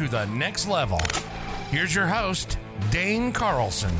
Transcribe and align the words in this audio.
to 0.00 0.08
the 0.08 0.24
next 0.28 0.66
level. 0.66 0.98
Here's 1.68 1.94
your 1.94 2.06
host, 2.06 2.56
Dane 2.90 3.32
Carlson. 3.32 3.94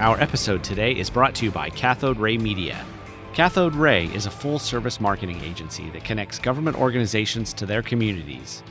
Our 0.00 0.20
episode 0.20 0.64
today 0.64 0.96
is 0.96 1.10
brought 1.10 1.36
to 1.36 1.44
you 1.44 1.52
by 1.52 1.70
Kathode 1.70 2.18
Ray 2.18 2.38
Media. 2.38 2.84
Kathode 3.34 3.78
Ray 3.78 4.06
is 4.06 4.26
a 4.26 4.32
full 4.32 4.58
service 4.58 5.00
marketing 5.00 5.40
agency 5.42 5.88
that 5.90 6.02
connects 6.02 6.40
government 6.40 6.76
organizations 6.76 7.52
to 7.52 7.66
their 7.66 7.82
communities. 7.82 8.64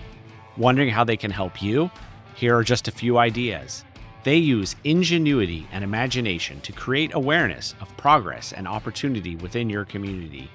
Wondering 0.57 0.89
how 0.89 1.05
they 1.05 1.15
can 1.15 1.31
help 1.31 1.61
you? 1.61 1.89
Here 2.35 2.57
are 2.57 2.65
just 2.65 2.89
a 2.89 2.91
few 2.91 3.17
ideas. 3.17 3.85
They 4.25 4.35
use 4.35 4.75
ingenuity 4.83 5.69
and 5.71 5.85
imagination 5.85 6.59
to 6.61 6.73
create 6.73 7.13
awareness 7.13 7.75
of 7.79 7.95
progress 7.95 8.51
and 8.51 8.67
opportunity 8.67 9.37
within 9.37 9.69
your 9.69 9.85
community. 9.85 10.51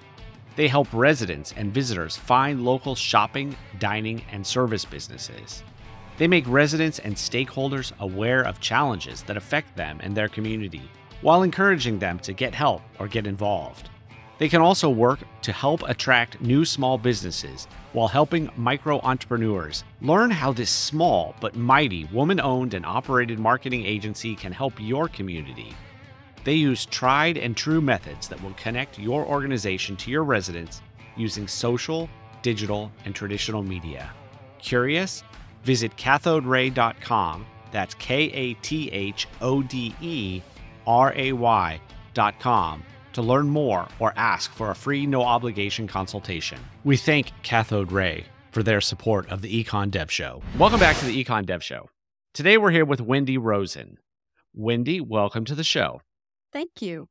They 0.55 0.69
help 0.69 0.89
residents 0.93 1.55
and 1.57 1.73
visitors 1.73 2.17
find 2.17 2.65
local 2.65 2.95
shopping, 2.95 3.57
dining, 3.79 4.23
and 4.31 4.47
service 4.47 4.85
businesses. 4.85 5.63
They 6.19 6.29
make 6.29 6.47
residents 6.47 6.99
and 6.99 7.15
stakeholders 7.15 7.93
aware 8.01 8.43
of 8.43 8.61
challenges 8.61 9.23
that 9.23 9.39
affect 9.39 9.77
them 9.77 9.99
and 10.03 10.15
their 10.15 10.29
community, 10.29 10.83
while 11.23 11.43
encouraging 11.43 11.99
them 11.99 12.19
to 12.21 12.35
get 12.35 12.55
help 12.55 12.83
or 12.99 13.09
get 13.09 13.27
involved. 13.27 13.89
They 14.39 14.49
can 14.49 14.61
also 14.61 14.91
work 14.91 15.21
to 15.43 15.53
help 15.53 15.83
attract 15.89 16.41
new 16.41 16.65
small 16.65 16.99
businesses 16.99 17.67
while 17.93 18.09
helping 18.09 18.51
micro 18.57 19.01
entrepreneurs 19.01 19.85
learn 20.01 20.31
how 20.31 20.53
this 20.53 20.71
small 20.71 21.35
but 21.41 21.57
mighty 21.57 22.05
woman 22.07 22.41
owned 22.41 22.75
and 22.75 22.85
operated 22.85 23.39
marketing 23.39 23.87
agency 23.87 24.35
can 24.35 24.53
help 24.53 24.75
your 24.79 25.09
community. 25.09 25.75
They 26.45 26.55
use 26.55 26.87
tried 26.87 27.39
and 27.39 27.57
true 27.57 27.81
methods 27.81 28.29
that 28.29 28.43
will 28.43 28.55
connect 28.55 28.99
your 28.99 29.25
organization 29.25 29.97
to 29.97 30.11
your 30.11 30.25
residents 30.25 30.83
using 31.17 31.47
social, 31.47 32.09
digital, 32.43 32.91
and 33.05 33.15
traditional 33.15 33.63
media. 33.63 34.11
Curious? 34.59 35.23
Visit 35.63 35.97
kathoderay.com. 35.97 37.47
That's 37.71 37.95
K 37.95 38.25
A 38.33 38.55
T 38.55 38.91
H 38.91 39.29
O 39.41 39.63
D 39.63 39.95
E 40.01 40.43
R 40.87 41.13
A 41.17 41.33
Y.com 41.33 42.83
to 43.13 43.23
learn 43.23 43.49
more 43.49 43.87
or 43.99 44.13
ask 44.17 44.53
for 44.53 44.71
a 44.71 44.75
free 44.75 45.07
no 45.07 45.23
obligation 45.23 45.87
consultation. 45.87 46.59
We 46.85 46.97
thank 46.97 47.33
Kathode 47.43 47.91
Ray 47.91 48.25
for 48.51 48.63
their 48.63 48.81
support 48.81 49.29
of 49.31 49.43
the 49.43 49.65
Econ 49.65 49.91
Dev 49.91 50.11
Show. 50.11 50.43
Welcome 50.59 50.81
back 50.81 50.97
to 50.99 51.07
the 51.07 51.25
Econ 51.25 51.47
Dev 51.47 51.63
Show. 51.63 51.89
Today 52.35 52.59
we're 52.59 52.71
here 52.71 52.85
with 52.85 53.01
Wendy 53.01 53.39
Rosen. 53.39 53.99
Wendy, 54.55 55.01
welcome 55.01 55.45
to 55.47 55.55
the 55.55 55.65
show. 55.65 56.03
Thank 56.53 56.81
you. 56.81 57.09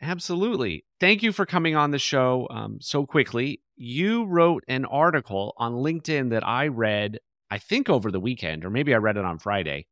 Absolutely. 0.00 0.84
Thank 1.00 1.22
you 1.22 1.32
for 1.32 1.44
coming 1.44 1.74
on 1.74 1.90
the 1.90 1.98
show 1.98 2.46
um, 2.50 2.78
so 2.80 3.04
quickly. 3.04 3.60
You 3.76 4.24
wrote 4.24 4.64
an 4.68 4.84
article 4.84 5.54
on 5.56 5.74
LinkedIn 5.74 6.30
that 6.30 6.46
I 6.46 6.68
read, 6.68 7.18
I 7.50 7.58
think 7.58 7.88
over 7.88 8.10
the 8.10 8.20
weekend, 8.20 8.64
or 8.64 8.70
maybe 8.70 8.94
I 8.94 8.98
read 8.98 9.16
it 9.16 9.24
on 9.24 9.38
Friday. 9.38 9.86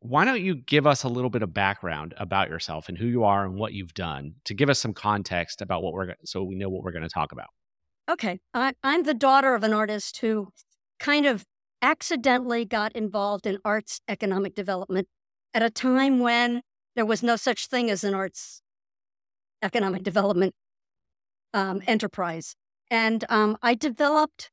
Why 0.00 0.24
don't 0.24 0.40
you 0.40 0.54
give 0.54 0.86
us 0.86 1.02
a 1.02 1.08
little 1.08 1.28
bit 1.28 1.42
of 1.42 1.52
background 1.52 2.14
about 2.16 2.48
yourself 2.48 2.88
and 2.88 2.96
who 2.96 3.06
you 3.06 3.24
are 3.24 3.44
and 3.44 3.56
what 3.56 3.74
you've 3.74 3.92
done 3.92 4.36
to 4.44 4.54
give 4.54 4.70
us 4.70 4.78
some 4.78 4.94
context 4.94 5.60
about 5.60 5.82
what 5.82 5.92
we're 5.92 6.14
so 6.24 6.42
we 6.42 6.54
know 6.54 6.70
what 6.70 6.82
we're 6.82 6.92
going 6.92 7.02
to 7.02 7.10
talk 7.10 7.32
about. 7.32 7.48
Okay. 8.08 8.38
I, 8.54 8.72
I'm 8.82 9.02
the 9.02 9.12
daughter 9.12 9.54
of 9.54 9.62
an 9.64 9.74
artist 9.74 10.18
who 10.18 10.48
kind 10.98 11.26
of 11.26 11.44
accidentally 11.82 12.64
got 12.64 12.92
involved 12.92 13.46
in 13.46 13.58
arts 13.64 14.00
economic 14.08 14.54
development 14.54 15.08
at 15.52 15.62
a 15.62 15.68
time 15.68 16.20
when 16.20 16.62
there 16.96 17.06
was 17.06 17.22
no 17.22 17.36
such 17.36 17.68
thing 17.68 17.90
as 17.90 18.02
an 18.02 18.14
arts 18.14 18.62
economic 19.62 20.02
development 20.02 20.54
um, 21.54 21.82
enterprise. 21.86 22.56
And 22.90 23.24
um, 23.28 23.56
I 23.62 23.74
developed 23.74 24.50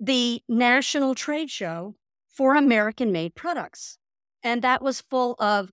the 0.00 0.42
national 0.48 1.14
trade 1.14 1.50
show 1.50 1.94
for 2.28 2.54
American 2.54 3.12
made 3.12 3.34
products. 3.34 3.98
And 4.42 4.62
that 4.62 4.82
was 4.82 5.02
full 5.02 5.36
of 5.38 5.70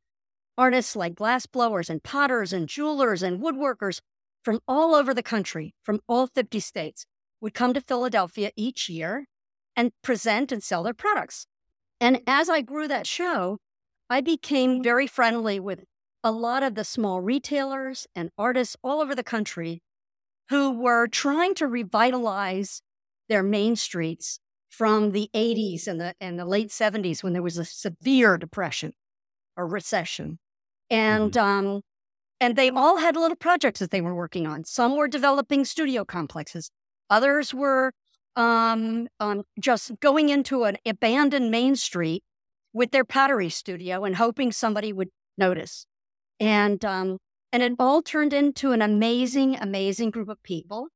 artists 0.57 0.95
like 0.95 1.15
glassblowers 1.15 1.89
and 1.89 2.03
potters 2.03 2.53
and 2.53 2.67
jewelers 2.67 3.23
and 3.23 3.41
woodworkers 3.41 4.01
from 4.43 4.59
all 4.67 4.93
over 4.93 5.13
the 5.13 5.23
country, 5.23 5.73
from 5.81 5.99
all 6.07 6.27
50 6.27 6.59
states, 6.59 7.05
would 7.41 7.53
come 7.53 7.73
to 7.73 7.81
Philadelphia 7.81 8.51
each 8.55 8.89
year 8.89 9.25
and 9.75 9.91
present 10.01 10.51
and 10.51 10.61
sell 10.61 10.83
their 10.83 10.93
products. 10.93 11.47
And 12.01 12.21
as 12.27 12.49
I 12.49 12.61
grew 12.61 12.87
that 12.87 13.07
show, 13.07 13.59
I 14.09 14.21
became 14.21 14.81
very 14.81 15.07
friendly 15.07 15.59
with 15.59 15.83
a 16.23 16.31
lot 16.31 16.63
of 16.63 16.75
the 16.75 16.83
small 16.83 17.21
retailers 17.21 18.07
and 18.15 18.31
artists 18.37 18.75
all 18.83 19.01
over 19.01 19.13
the 19.13 19.23
country 19.23 19.81
who 20.49 20.71
were 20.71 21.07
trying 21.07 21.53
to 21.55 21.67
revitalize 21.67 22.81
their 23.29 23.43
main 23.43 23.75
streets 23.75 24.39
from 24.69 25.11
the 25.11 25.29
80s 25.33 25.87
and 25.87 26.01
the, 26.01 26.15
and 26.19 26.39
the 26.39 26.45
late 26.45 26.69
70s 26.69 27.23
when 27.23 27.33
there 27.33 27.43
was 27.43 27.57
a 27.57 27.65
severe 27.65 28.37
depression 28.37 28.93
or 29.55 29.67
recession. 29.67 30.39
And, 30.89 31.37
um, 31.37 31.81
and 32.39 32.55
they 32.55 32.69
all 32.69 32.97
had 32.97 33.15
little 33.15 33.37
projects 33.37 33.79
that 33.79 33.91
they 33.91 34.01
were 34.01 34.15
working 34.15 34.47
on. 34.47 34.63
Some 34.63 34.95
were 34.95 35.07
developing 35.07 35.65
studio 35.65 36.03
complexes, 36.03 36.71
others 37.09 37.53
were 37.53 37.93
um, 38.35 39.07
um, 39.19 39.43
just 39.59 39.99
going 39.99 40.29
into 40.29 40.63
an 40.63 40.77
abandoned 40.85 41.51
main 41.51 41.75
street 41.75 42.23
with 42.73 42.91
their 42.91 43.03
pottery 43.03 43.49
studio 43.49 44.03
and 44.03 44.15
hoping 44.15 44.51
somebody 44.51 44.93
would 44.93 45.09
notice. 45.37 45.85
And 46.39 46.83
um, 46.85 47.17
and 47.51 47.63
it 47.63 47.73
all 47.79 48.01
turned 48.01 48.33
into 48.33 48.71
an 48.71 48.81
amazing, 48.81 49.55
amazing 49.55 50.11
group 50.11 50.29
of 50.29 50.41
people 50.43 50.89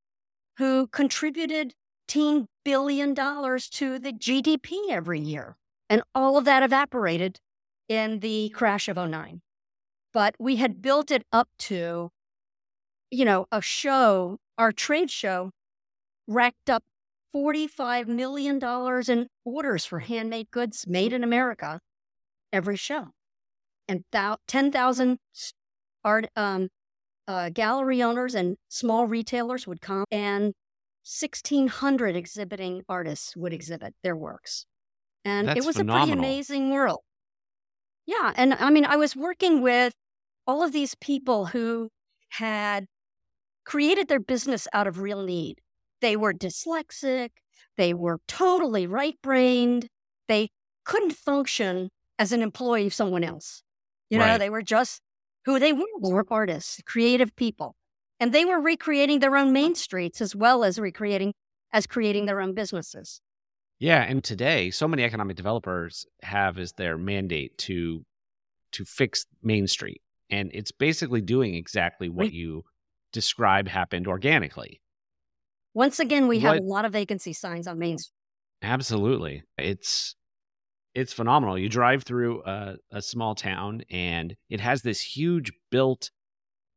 who 0.58 0.88
contributed 0.88 1.74
$10 2.08 2.46
billion 2.64 3.16
to 3.16 4.00
the 4.00 4.14
GDP 4.14 4.90
every 4.90 5.20
year. 5.20 5.58
And 5.90 6.04
all 6.14 6.38
of 6.38 6.46
that 6.46 6.64
evaporated 6.64 7.40
in 7.90 8.20
the 8.20 8.50
crash 8.50 8.88
of 8.88 8.98
09. 8.98 9.42
But 10.14 10.36
we 10.40 10.58
had 10.58 10.82
built 10.82 11.10
it 11.10 11.26
up 11.32 11.50
to, 11.60 12.12
you 13.10 13.26
know, 13.26 13.48
a 13.52 13.62
show, 13.62 14.38
our 14.58 14.72
trade 14.72 15.10
show 15.10 15.52
racked 16.28 16.70
up 16.70 16.84
$45 17.36 18.08
million 18.08 18.60
in 19.10 19.28
orders 19.46 19.86
for 19.86 20.00
handmade 20.00 20.52
goods 20.52 20.86
made 20.88 21.14
in 21.14 21.24
America 21.24 21.80
every 22.52 22.78
show. 22.78 23.08
And 23.88 24.04
thou- 24.12 24.38
10,000 24.48 25.18
art 26.04 26.26
um, 26.36 26.70
uh, 27.28 27.50
gallery 27.50 28.02
owners 28.04 28.36
and 28.36 28.58
small 28.70 29.08
retailers 29.08 29.68
would 29.68 29.82
come, 29.82 30.06
and 30.12 30.54
1,600 31.06 32.16
exhibiting 32.16 32.84
artists 32.88 33.36
would 33.36 33.54
exhibit 33.54 33.94
their 34.04 34.16
works. 34.16 34.66
And 35.26 35.48
That's 35.48 35.60
it 35.60 35.66
was 35.66 35.80
a 35.80 35.86
pretty 35.86 36.12
amazing 36.12 36.72
world. 36.72 37.02
Yeah. 38.06 38.34
And 38.36 38.54
I 38.54 38.70
mean, 38.70 38.86
I 38.86 38.96
was 38.98 39.16
working 39.16 39.62
with 39.62 39.94
all 40.46 40.64
of 40.64 40.74
these 40.74 40.96
people 40.96 41.48
who 41.48 41.90
had 42.32 42.86
created 43.66 44.08
their 44.08 44.20
business 44.20 44.68
out 44.74 44.88
of 44.88 45.00
real 45.00 45.24
need. 45.24 45.60
They 46.04 46.18
were 46.18 46.34
dyslexic, 46.34 47.30
they 47.78 47.94
were 47.94 48.20
totally 48.28 48.86
right 48.86 49.16
brained, 49.24 49.88
they 50.28 50.50
couldn't 50.84 51.14
function 51.14 51.90
as 52.20 52.34
an 52.34 52.42
employee 52.42 52.88
of 52.88 52.94
someone 52.94 53.24
else. 53.24 53.64
You 54.10 54.18
know, 54.20 54.26
Right. 54.26 54.38
they 54.38 54.50
were 54.50 54.62
just 54.62 55.02
who 55.46 55.60
they 55.60 55.72
were. 55.72 55.88
They 56.04 56.12
were 56.12 56.26
artists, 56.30 56.82
creative 56.86 57.34
people. 57.38 57.76
And 58.20 58.34
they 58.34 58.44
were 58.44 58.60
recreating 58.60 59.20
their 59.20 59.36
own 59.38 59.54
main 59.54 59.76
streets 59.76 60.20
as 60.22 60.36
well 60.36 60.64
as 60.66 60.78
recreating 60.78 61.34
as 61.72 61.88
creating 61.88 62.26
their 62.26 62.40
own 62.42 62.54
businesses. 62.54 63.22
Yeah, 63.80 64.04
and 64.04 64.24
today 64.24 64.72
so 64.72 64.88
many 64.90 65.04
economic 65.04 65.36
developers 65.38 66.06
have 66.22 66.60
as 66.60 66.74
their 66.74 66.98
mandate 66.98 67.58
to 67.60 68.06
to 68.74 68.84
fix 68.84 69.26
Main 69.42 69.68
Street. 69.68 70.02
And 70.30 70.52
it's 70.54 70.72
basically 70.72 71.22
doing 71.22 71.56
exactly 71.56 72.10
what 72.10 72.34
you 72.34 72.64
describe 73.12 73.68
happened 73.70 74.08
organically. 74.08 74.82
Once 75.74 76.00
again, 76.00 76.28
we 76.28 76.40
have 76.40 76.56
What- 76.56 76.62
a 76.64 76.66
lot 76.66 76.86
of 76.86 76.92
vacancy 76.94 77.34
signs 77.34 77.68
on 77.68 77.80
Main 77.80 77.98
Street. 77.98 78.14
Absolutely. 78.62 79.44
It's 79.58 80.16
it's 80.96 81.12
phenomenal. 81.12 81.58
You 81.58 81.70
drive 81.70 82.04
through 82.04 82.44
a, 82.46 82.76
a 82.92 83.02
small 83.02 83.34
town 83.34 83.82
and 83.90 84.36
it 84.50 84.60
has 84.60 84.84
this 84.84 85.02
huge 85.02 85.52
built 85.72 86.12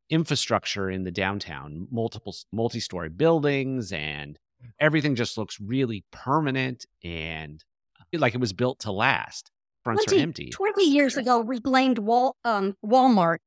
infrastructure 0.08 0.88
in 0.90 1.04
the 1.04 1.10
downtown, 1.10 1.86
multiple 1.90 2.34
multi-story 2.52 3.10
buildings 3.10 3.92
and 3.92 4.38
everything 4.80 5.14
just 5.16 5.36
looks 5.36 5.60
really 5.60 6.04
permanent 6.12 6.86
and 7.04 7.62
like 8.14 8.34
it 8.34 8.40
was 8.40 8.52
built 8.54 8.78
to 8.80 8.92
last. 8.92 9.50
fronts 9.84 10.04
20, 10.06 10.18
are 10.18 10.22
empty. 10.22 10.50
20 10.50 10.84
years 10.84 11.16
ago, 11.18 11.40
we 11.40 11.60
blamed 11.60 11.98
Wal, 11.98 12.36
um, 12.44 12.74
Walmart 12.84 13.38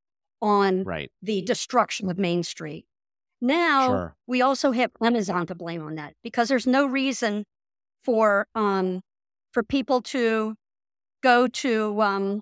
on 0.42 0.84
Right. 0.84 1.12
the 1.24 1.42
destruction 1.42 2.10
of 2.12 2.18
Main 2.19 2.44
Street. 2.44 2.86
Now 3.41 3.88
Sure. 3.88 4.15
we 4.27 4.41
also 4.41 4.71
have 4.71 4.91
Amazon 5.01 5.47
to 5.47 5.56
blame 5.56 5.81
on 5.81 5.95
that 5.95 6.13
because 6.24 6.50
there's 6.50 6.68
no 6.68 6.86
reason 6.86 7.45
for 8.03 8.47
um, 8.56 9.01
for 9.53 9.63
people 9.63 10.01
to 10.01 10.56
go 11.24 11.47
to 11.47 12.01
um, 12.01 12.41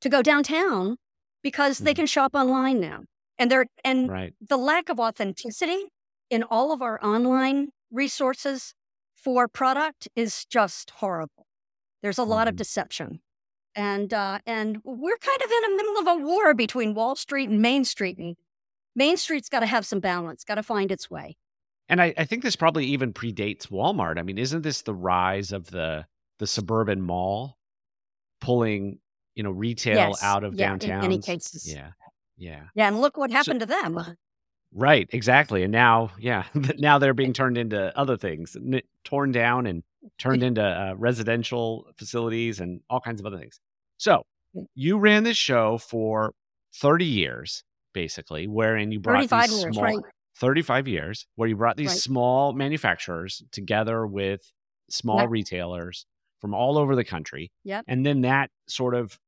to 0.00 0.08
go 0.08 0.22
downtown 0.22 0.96
because 1.42 1.78
they 1.78 1.92
Mhm. 1.92 1.96
can 1.96 2.06
shop 2.06 2.34
online 2.34 2.80
now. 2.80 3.04
And 3.38 3.50
there 3.50 3.66
and 3.84 4.08
Right. 4.10 4.34
the 4.40 4.56
lack 4.58 4.88
of 4.88 5.00
authenticity 5.00 5.86
in 6.30 6.42
all 6.42 6.72
of 6.72 6.82
our 6.82 7.02
online 7.04 7.70
resources 7.90 8.74
for 9.14 9.48
product 9.48 10.08
is 10.14 10.44
just 10.44 10.90
horrible. 10.90 11.46
There's 12.02 12.18
a 12.18 12.24
lot 12.24 12.48
of 12.48 12.54
Mhm. 12.54 12.58
deception. 12.58 13.20
And 13.74 14.12
uh, 14.14 14.38
and 14.46 14.80
we're 14.84 15.16
kind 15.18 15.42
of 15.42 15.50
in 15.50 15.62
the 15.62 15.76
middle 15.76 15.98
of 15.98 16.06
a 16.06 16.22
war 16.24 16.54
between 16.54 16.94
Wall 16.94 17.16
Street 17.16 17.48
and 17.48 17.60
Main 17.62 17.84
Street. 17.84 18.18
And 18.18 18.36
Main 18.96 19.16
Street's 19.16 19.48
got 19.48 19.60
to 19.60 19.66
have 19.66 19.84
some 19.86 20.00
balance, 20.00 20.44
got 20.44 20.54
to 20.56 20.62
find 20.62 20.90
its 20.92 21.10
way. 21.10 21.36
And 21.88 22.00
I, 22.00 22.14
I 22.16 22.24
think 22.24 22.42
this 22.42 22.56
probably 22.56 22.86
even 22.86 23.12
predates 23.12 23.68
Walmart. 23.68 24.18
I 24.18 24.22
mean, 24.22 24.38
isn't 24.38 24.62
this 24.62 24.82
the 24.82 24.94
rise 24.94 25.52
of 25.52 25.70
the 25.70 26.06
the 26.38 26.46
suburban 26.46 27.00
mall 27.02 27.58
pulling, 28.40 28.98
you 29.34 29.42
know, 29.42 29.50
retail 29.50 29.96
Yes, 30.10 30.22
out 30.22 30.44
of 30.44 30.54
yeah, 30.54 30.72
in 30.72 30.78
downtowns? 30.78 31.00
many 31.02 31.18
cases. 31.20 31.70
Yeah. 31.72 31.90
Yeah. 32.36 32.64
Yeah, 32.74 32.88
and 32.88 33.00
look 33.00 33.16
what 33.16 33.30
happened 33.30 33.60
to 33.60 33.66
them. 33.66 34.16
Right, 34.72 35.08
exactly. 35.12 35.62
And 35.62 35.70
now, 35.70 36.10
yeah, 36.18 36.44
now 36.78 36.98
they're 36.98 37.14
being 37.14 37.32
turned 37.32 37.56
into 37.56 37.96
other 37.96 38.16
things, 38.16 38.56
n- 38.56 38.82
torn 39.04 39.30
down 39.30 39.66
and 39.66 39.84
turned 40.18 40.42
into 40.42 40.62
uh, 40.62 40.94
residential 40.96 41.86
facilities 41.96 42.58
and 42.60 42.80
all 42.90 43.00
kinds 43.00 43.20
of 43.20 43.26
other 43.26 43.38
things. 43.38 43.60
So, 43.98 44.24
Mm. 44.56 44.66
you 44.76 44.98
ran 44.98 45.24
this 45.24 45.36
show 45.36 45.78
for 45.78 46.32
30 46.76 47.04
years, 47.04 47.64
basically, 47.94 48.46
wherein 48.46 48.92
you 48.92 49.00
brought 49.00 49.20
35 49.30 49.48
these 49.48 49.62
years, 49.62 49.74
small, 49.74 49.84
right. 49.84 50.04
35 50.36 50.88
years, 50.88 51.26
where 51.36 51.48
you 51.48 51.56
brought 51.56 51.76
these 51.78 51.88
Right. 51.88 51.98
small 51.98 52.52
manufacturers 52.52 53.42
together 53.52 54.06
with 54.06 54.52
small 54.90 55.20
Yep. 55.20 55.30
retailers 55.30 56.04
from 56.40 56.52
all 56.54 56.76
over 56.76 56.94
the 56.94 57.04
country. 57.04 57.50
Yep. 57.64 57.84
And 57.88 58.04
then 58.04 58.20
that 58.20 58.50
sort 58.68 58.94
of 58.94 59.18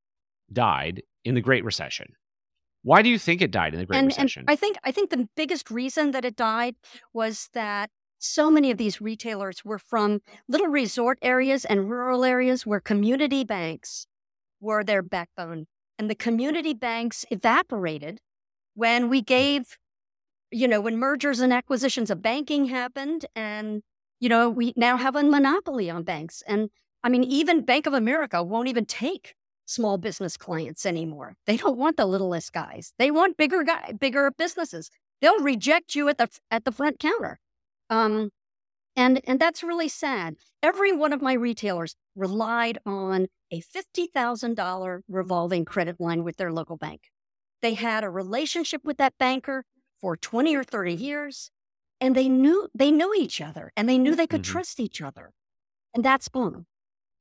died 0.53 1.03
in 1.25 1.35
the 1.35 1.41
Great 1.41 1.65
Recession. 1.65 2.13
Why 2.83 3.03
do 3.03 3.09
you 3.09 3.19
think 3.19 3.41
it 3.41 3.51
died 3.51 3.73
in 3.73 3.81
the 3.81 3.87
Great 3.87 3.97
and, 3.99 4.05
and 4.05 4.17
Recession? 4.17 4.45
I 4.47 4.55
think 4.57 4.77
I 4.85 4.93
think 4.93 5.11
the 5.11 5.29
biggest 5.37 5.71
reason 5.71 6.11
that 6.11 6.25
it 6.25 6.37
died 6.37 6.77
was 7.13 7.49
that 7.55 7.91
so 8.19 8.51
many 8.51 8.71
of 8.71 8.79
these 8.79 9.01
retailers 9.01 9.65
were 9.65 9.79
from 9.79 10.21
little 10.49 10.69
resort 10.69 11.19
areas 11.23 11.65
and 11.65 11.91
rural 11.91 12.25
areas 12.25 12.65
where 12.67 12.81
community 12.81 13.45
banks 13.45 14.07
were 14.61 14.83
their 14.85 15.03
backbone. 15.03 15.67
And 15.99 16.09
the 16.11 16.15
community 16.15 16.75
banks 16.75 17.25
evaporated 17.31 18.21
when 18.77 19.09
we 19.09 19.23
gave, 19.23 19.77
you 20.53 20.69
know, 20.69 20.81
when 20.81 20.97
mergers 20.99 21.41
and 21.41 21.53
acquisitions 21.53 22.11
of 22.11 22.23
banking 22.23 22.67
happened. 22.67 23.27
And, 23.35 23.83
you 24.21 24.29
know, 24.29 24.49
we 24.49 24.73
now 24.77 24.97
have 24.97 25.17
a 25.17 25.25
monopoly 25.25 25.91
on 25.91 26.05
banks. 26.05 26.43
And 26.47 26.71
I 27.03 27.09
mean, 27.09 27.25
even 27.25 27.65
Bank 27.65 27.87
of 27.87 27.95
America 27.95 28.43
won't 28.45 28.69
even 28.69 28.85
take 28.87 29.35
small 29.65 29.99
business 29.99 30.37
clients 30.37 30.87
anymore. 30.87 31.35
They 31.47 31.57
don't 31.57 31.77
want 31.79 31.97
the 31.97 32.07
littlest 32.07 32.53
guys. 32.53 32.93
They 32.99 33.11
want 33.11 33.37
bigger 33.37 33.65
guy, 33.65 33.93
bigger 33.99 34.31
businesses. 34.31 34.91
They'll 35.21 35.41
reject 35.41 35.95
you 35.95 36.09
at 36.09 36.19
the 36.19 36.29
at 36.51 36.65
the 36.65 36.73
front 36.73 36.99
counter. 37.01 37.41
Um, 37.91 38.31
and 38.97 39.21
and 39.27 39.41
that's 39.41 39.63
really 39.63 39.89
sad. 39.89 40.37
Every 40.63 40.93
one 40.93 41.13
of 41.13 41.23
my 41.23 41.33
retailers 41.33 41.97
relied 42.15 42.79
on 42.87 43.29
a 43.51 43.61
fifty 43.61 44.07
thousand 44.07 44.57
dollar 44.57 45.03
revolving 45.09 45.65
credit 45.65 46.01
line 46.01 46.25
with 46.25 46.37
their 46.37 46.53
local 46.53 46.77
bank. 46.77 47.11
They 47.63 47.75
had 47.75 48.05
a 48.05 48.11
relationship 48.11 48.83
with 48.85 48.99
that 48.99 49.15
banker 49.19 49.65
for 50.01 50.17
twenty 50.17 50.55
or 50.55 50.63
thirty 50.65 50.95
years, 50.95 51.51
and 52.01 52.15
they 52.15 52.29
knew 52.29 52.69
they 52.75 52.91
knew 52.91 53.13
each 53.15 53.41
other, 53.41 53.73
and 53.77 53.89
they 53.89 53.99
knew 53.99 54.15
they 54.15 54.27
could 54.27 54.43
Mhm. 54.43 54.53
trust 54.53 54.79
each 54.81 55.01
other. 55.03 55.33
And 55.95 56.05
that's 56.05 56.29
boom. 56.29 56.67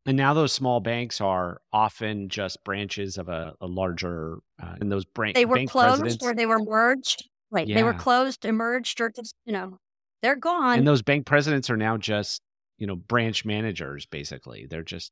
And 0.05 0.17
now 0.17 0.35
those 0.35 0.51
small 0.53 0.81
banks 0.81 1.19
are 1.19 1.61
often 1.73 2.29
just 2.29 2.63
branches 2.63 3.17
of 3.17 3.27
a, 3.27 3.55
a 3.59 3.65
larger, 3.65 4.37
uh, 4.61 4.75
and 4.79 4.91
those 4.91 5.03
bran- 5.05 5.33
They 5.33 5.45
were 5.45 5.55
bank 5.55 5.71
closed 5.71 6.01
presidents, 6.01 6.23
or 6.23 6.35
they 6.35 6.45
were 6.45 6.59
merged. 6.59 7.27
Right. 7.49 7.67
They 7.67 7.81
were 7.83 7.93
closed, 7.93 8.45
emerged, 8.45 9.01
or 9.01 9.09
just, 9.09 9.33
you 9.45 9.53
know, 9.53 9.79
they're 10.21 10.35
gone. 10.35 10.77
and 10.77 10.87
those 10.87 11.01
bank 11.01 11.25
presidents 11.25 11.69
are 11.71 11.77
now 11.77 11.97
just, 11.97 12.43
you 12.77 12.85
know, 12.85 12.95
branch 12.95 13.45
managers. 13.45 14.05
Basically, 14.05 14.67
they're 14.67 14.83
just 14.83 15.11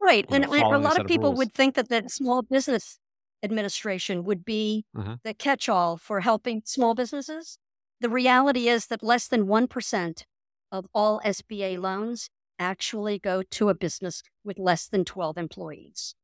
right. 0.00 0.24
And 0.30 0.44
know, 0.44 0.52
and 0.52 0.62
a 0.74 0.78
lot 0.78 1.00
of 1.00 1.06
people 1.08 1.30
rules. 1.30 1.38
would 1.38 1.52
think 1.52 1.74
that 1.74 1.88
the 1.88 2.08
small 2.08 2.42
business 2.42 2.99
administration 3.42 4.24
would 4.24 4.44
be 4.44 4.84
Uh-huh. 4.96 5.16
the 5.24 5.34
catch 5.34 5.68
all 5.68 5.96
for 5.96 6.20
helping 6.20 6.62
small 6.64 6.94
businesses. 6.94 7.58
The 8.00 8.08
reality 8.10 8.68
is 8.68 8.86
that 8.88 9.02
less 9.02 9.28
than 9.28 9.46
1% 9.46 10.24
of 10.72 10.86
all 10.94 11.20
SBA 11.24 11.76
loans 11.78 12.30
actually 12.58 13.18
go 13.18 13.42
to 13.42 13.68
a 13.68 13.74
business 13.74 14.22
with 14.44 14.58
less 14.58 14.88
than 14.88 15.04
12 15.04 15.38
employees. 15.38 16.14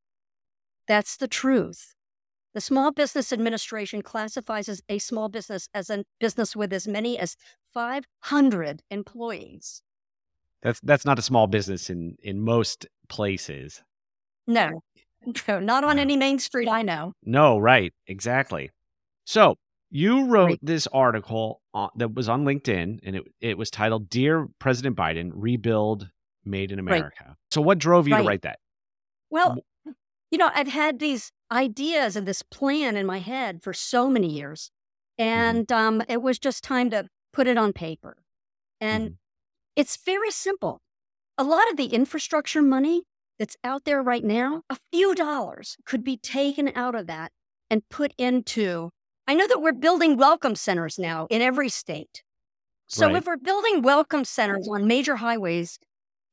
That's 0.89 1.17
the 1.17 1.29
truth. 1.29 1.95
The 2.55 2.61
Small 2.63 2.93
Business 2.93 3.33
Administration 3.33 4.03
classifies 4.03 4.69
as 4.69 4.83
a 4.89 4.99
small 4.99 5.29
business 5.29 5.69
as 5.75 5.91
a 5.91 6.05
business 6.21 6.57
with 6.57 6.73
as 6.73 6.89
many 6.89 7.19
as 7.19 7.37
500 7.75 8.83
employees. 8.91 9.83
that's 10.63 10.81
that's 10.81 11.05
not 11.05 11.19
a 11.19 11.23
small 11.23 11.47
business 11.47 11.91
in 11.91 12.17
in 12.23 12.41
most 12.41 12.87
places. 13.09 13.83
No, 14.47 14.81
no, 15.49 15.59
not 15.61 15.85
on 15.85 15.99
any 15.99 16.17
main 16.17 16.39
street 16.39 16.69
I 16.69 16.83
know. 16.83 17.13
No, 17.25 17.59
right, 17.59 17.93
exactly. 18.07 18.71
So 19.27 19.57
you 19.91 20.27
wrote 20.27 20.49
Right. 20.49 20.61
this 20.63 20.87
article 20.89 21.63
on, 21.75 21.91
that 21.97 22.15
was 22.15 22.29
on 22.29 22.45
LinkedIn, 22.45 23.01
and 23.05 23.17
it 23.17 23.25
it 23.41 23.59
was 23.59 23.71
titled 23.71 24.11
"Dear 24.11 24.49
President 24.59 24.97
Biden, 24.97 25.31
Rebuild 25.35 26.11
Made 26.45 26.73
in 26.73 26.79
Right. 26.79 26.91
America." 26.91 27.37
So 27.51 27.61
what 27.61 27.79
drove 27.79 28.09
you 28.09 28.15
Right. 28.15 28.23
to 28.23 28.29
write 28.29 28.43
that? 28.43 28.59
Well, 29.31 29.57
you 30.31 30.39
know, 30.39 30.51
I've 30.55 30.69
had 30.69 30.99
these 30.99 31.33
ideas 31.53 32.17
and 32.17 32.27
this 32.27 32.43
plan 32.43 32.97
in 32.97 33.07
my 33.07 33.19
head 33.19 33.63
for 33.63 33.73
so 33.73 34.09
many 34.09 34.33
years. 34.33 34.71
And 35.19 35.71
um, 35.73 36.03
it 36.09 36.23
was 36.23 36.39
just 36.39 36.65
time 36.65 36.91
to 36.91 37.09
put 37.33 37.47
it 37.47 37.57
on 37.59 37.73
paper. 37.73 38.19
And 38.81 39.03
Mhm. 39.11 39.17
it's 39.77 39.97
very 39.97 40.31
simple. 40.31 40.81
A 41.39 41.45
lot 41.45 41.71
of 41.71 41.77
the 41.77 41.87
infrastructure 41.87 42.63
money 42.63 43.05
that's 43.39 43.57
out 43.65 43.85
there 43.85 44.03
right 44.03 44.25
now, 44.25 44.63
a 44.71 44.79
few 44.93 45.15
dollars 45.15 45.77
could 45.85 46.05
be 46.05 46.17
taken 46.17 46.71
out 46.75 46.95
of 46.95 47.07
that 47.07 47.33
and 47.71 47.89
put 47.89 48.13
into. 48.19 48.91
I 49.27 49.35
know 49.35 49.47
that 49.49 49.61
we're 49.61 49.73
building 49.73 50.17
welcome 50.17 50.55
centers 50.55 50.99
now 50.99 51.27
in 51.31 51.43
every 51.43 51.69
state. 51.69 52.23
So 52.89 53.09
Right. 53.09 53.17
if 53.17 53.27
we're 53.27 53.37
building 53.37 53.83
welcome 53.83 54.25
centers 54.25 54.69
on 54.69 54.87
major 54.87 55.17
highways, 55.17 55.79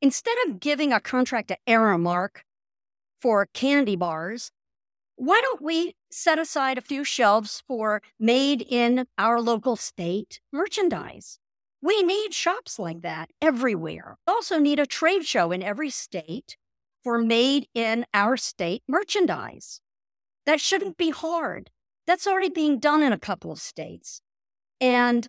instead 0.02 0.38
of 0.48 0.60
giving 0.60 0.94
a 0.94 1.00
contract 1.02 1.50
to 1.50 1.58
Aramark 1.68 2.42
for 3.22 3.48
candy 3.54 3.96
bars, 3.96 4.52
why 5.16 5.40
don't 5.42 5.62
we 5.62 5.96
set 6.12 6.40
aside 6.40 6.78
a 6.78 6.82
few 6.82 7.04
shelves 7.04 7.64
for 7.68 8.02
made 8.20 8.62
in 8.62 9.08
our 9.18 9.42
local 9.42 9.76
state 9.76 10.42
merchandise? 10.52 11.40
We 11.82 12.02
need 12.04 12.34
shops 12.34 12.80
like 12.80 13.02
that 13.02 13.32
everywhere. 13.42 14.18
We 14.28 14.34
also 14.34 14.60
need 14.60 14.80
a 14.80 14.86
trade 14.88 15.26
show 15.26 15.52
in 15.52 15.64
every 15.64 15.90
state 15.90 16.58
for 17.04 17.18
made 17.20 17.68
in 17.74 18.06
our 18.14 18.38
state 18.38 18.84
merchandise. 18.88 19.82
That 20.46 20.60
shouldn't 20.60 20.98
be 20.98 21.10
hard. 21.10 21.70
That's 22.06 22.28
already 22.28 22.50
being 22.50 22.80
done 22.80 23.02
in 23.02 23.14
a 23.14 23.20
couple 23.20 23.52
of 23.52 23.60
states. 23.60 24.22
And 24.82 25.28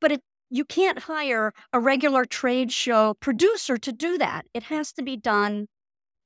but 0.00 0.12
it 0.12 0.20
you 0.50 0.64
can't 0.64 1.00
hire 1.00 1.52
a 1.72 1.78
regular 1.78 2.24
trade 2.24 2.72
show 2.72 3.14
producer 3.20 3.78
to 3.78 3.92
do 3.92 4.18
that. 4.18 4.46
It 4.52 4.64
has 4.64 4.92
to 4.94 5.02
be 5.02 5.16
done 5.16 5.68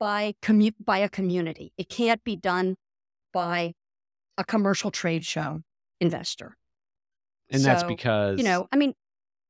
by 0.00 0.34
commu- 0.42 0.74
by 0.82 0.98
a 0.98 1.08
community. 1.08 1.72
It 1.76 1.88
can't 1.88 2.24
be 2.24 2.34
done 2.34 2.76
by 3.32 3.74
a 4.38 4.44
commercial 4.44 4.90
trade 4.90 5.24
show 5.24 5.60
investor. 6.00 6.56
And 7.50 7.62
that's 7.62 7.82
because 7.84 8.38
You 8.38 8.44
know, 8.44 8.66
I 8.72 8.76
mean, 8.76 8.94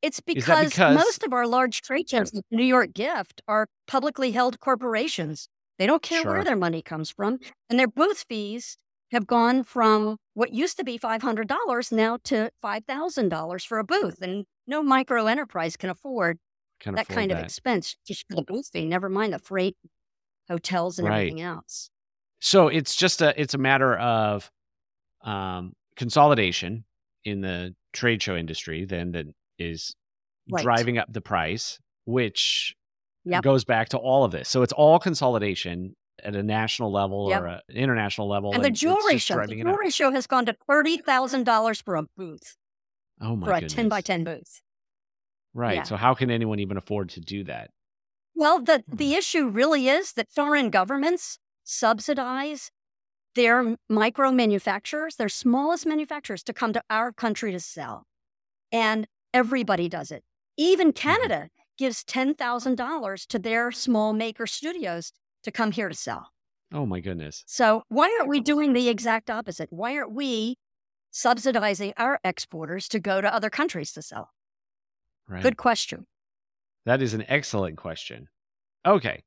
it's 0.05 0.21
because, 0.21 0.71
because- 0.71 0.95
most 0.97 1.23
of 1.25 1.33
our 1.33 1.47
large 1.47 1.83
trade 1.83 2.09
shows, 2.09 2.33
like 2.35 2.45
New 2.51 2.65
York 2.65 2.93
Gift, 2.93 3.43
are 3.49 3.67
publicly 3.87 4.33
held 4.33 4.61
corporations. 4.61 5.49
They 5.79 5.87
don't 5.87 6.03
care 6.03 6.23
Sure. 6.23 6.33
where 6.35 6.45
their 6.45 6.57
money 6.57 6.83
comes 6.83 7.11
from, 7.11 7.39
and 7.69 7.79
their 7.79 7.89
booth 7.89 8.25
fees 8.29 8.77
have 9.11 9.27
gone 9.27 9.63
from 9.65 10.19
what 10.35 10.53
used 10.53 10.77
to 10.79 10.85
be 10.85 10.99
five 10.99 11.23
hundred 11.23 11.49
dollars 11.49 11.91
now 11.91 12.19
to 12.25 12.51
five 12.63 12.85
thousand 12.85 13.29
dollars 13.31 13.65
for 13.65 13.79
a 13.79 13.85
booth, 13.85 14.21
and 14.23 14.45
no 14.67 14.83
micro 14.83 15.27
enterprise 15.27 15.77
can 15.77 15.91
afford 15.91 16.39
can 16.81 16.95
that 16.95 17.03
afford 17.07 17.17
kind 17.19 17.33
of 17.33 17.39
expense 17.39 17.97
just 18.07 18.25
for 18.29 18.35
the 18.37 18.43
booth 18.43 18.69
fee. 18.73 18.85
Never 18.87 19.09
mind 19.09 19.33
the 19.33 19.39
freight, 19.39 19.77
hotels, 20.49 20.99
and 20.99 21.09
Right. 21.09 21.19
everything 21.21 21.41
else. 21.41 21.91
So 22.41 22.69
it's 22.69 22.95
just 22.97 23.21
a 23.23 23.39
it's 23.41 23.55
a 23.55 23.59
matter 23.59 23.97
of 23.97 24.51
um, 25.23 25.73
consolidation 25.97 26.85
in 27.25 27.41
the 27.41 27.75
trade 27.93 28.23
show 28.23 28.37
industry 28.37 28.85
then 28.85 29.13
that 29.13 29.27
is 29.59 29.95
Right. 30.51 30.63
driving 30.63 30.99
up 30.99 31.11
the 31.13 31.21
price, 31.23 31.79
which 32.05 32.75
Yep. 33.25 33.43
goes 33.43 33.65
back 33.65 33.89
to 33.91 33.99
all 33.99 34.25
of 34.25 34.33
this. 34.33 34.49
So 34.49 34.63
it's 34.63 34.73
all 34.75 34.99
consolidation 34.99 35.97
at 36.23 36.37
a 36.37 36.43
national 36.43 36.93
level 36.93 37.29
Yep. 37.31 37.43
or 37.43 37.47
an 37.47 37.61
international 37.69 38.29
level. 38.29 38.53
And 38.53 38.63
the 38.63 38.69
it's 38.69 38.81
jewelry 38.81 39.19
show, 39.19 39.35
the 39.35 39.39
driving 39.39 39.59
it 39.61 39.67
up. 39.67 39.73
jewelry 39.73 39.91
show 39.91 40.11
has 40.13 40.27
gone 40.27 40.45
to 40.47 40.57
thirty 40.69 40.99
thousand 40.99 41.45
dollars 41.45 41.81
for 41.81 41.97
a 41.97 42.03
booth, 42.17 42.57
Oh 43.21 43.37
my 43.37 43.47
for 43.47 43.53
a 43.65 43.69
ten 43.69 43.89
by 43.89 44.01
ten 44.03 44.25
booth. 44.25 44.61
Right. 45.55 45.77
Yeah. 45.77 45.83
So 45.85 45.97
how 45.97 46.15
can 46.15 46.31
anyone 46.31 46.59
even 46.59 46.77
afford 46.77 47.09
to 47.11 47.21
do 47.21 47.45
that? 47.45 47.71
Well, 48.35 48.61
the 48.61 48.85
Hmm. 48.89 48.97
the 48.97 49.15
issue 49.15 49.49
really 49.49 49.89
is 49.89 50.13
that 50.13 50.29
foreign 50.31 50.69
governments 50.71 51.39
subsidize 51.63 52.71
their 53.35 53.77
micro 53.89 54.31
manufacturers, 54.31 55.17
their 55.17 55.29
smallest 55.29 55.87
manufacturers, 55.87 56.43
to 56.45 56.53
come 56.53 56.73
to 56.73 56.83
our 56.91 57.13
country 57.13 57.51
to 57.53 57.61
sell, 57.61 58.07
and 58.71 59.09
everybody 59.35 59.89
does 59.91 60.11
it. 60.11 60.25
Even 60.57 60.93
Mm-hmm. 60.93 61.09
Canada 61.09 61.49
gives 61.77 62.05
ten 62.05 62.35
thousand 62.35 62.77
dollars 62.77 63.27
to 63.27 63.39
their 63.39 63.73
small 63.73 64.13
maker 64.15 64.47
studios 64.47 65.13
to 65.43 65.51
come 65.51 65.73
here 65.73 65.89
to 65.91 65.95
sell. 65.95 66.31
Oh 66.73 66.87
my 66.87 67.01
goodness. 67.01 67.45
So 67.47 67.83
why 67.89 68.17
aren't 68.19 68.31
we 68.31 68.41
doing 68.41 68.73
the 68.73 68.89
exact 68.89 69.29
opposite? 69.29 69.69
Why 69.71 69.97
aren't 69.97 70.13
we 70.13 70.57
subsidizing 71.11 71.93
our 71.97 72.19
exporters 72.25 72.89
to 72.89 72.99
go 72.99 73.21
to 73.21 73.33
other 73.33 73.51
countries 73.51 73.93
to 73.93 74.03
sell? 74.03 74.31
Right. 75.29 75.43
Good 75.43 75.57
question. 75.57 76.07
That 76.87 77.03
is 77.03 77.15
an 77.15 77.25
excellent 77.29 77.77
question. 77.77 78.29
Okay. 78.87 79.23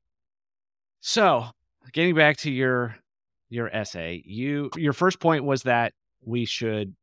So, 1.00 1.46
getting 1.92 2.14
back 2.14 2.36
to 2.38 2.50
your 2.50 2.96
your 3.50 3.68
essay, 3.74 4.22
you 4.24 4.70
your 4.76 4.92
first 4.92 5.20
point 5.20 5.44
was 5.44 5.62
that 5.62 5.92
we 6.24 6.44
should 6.44 6.94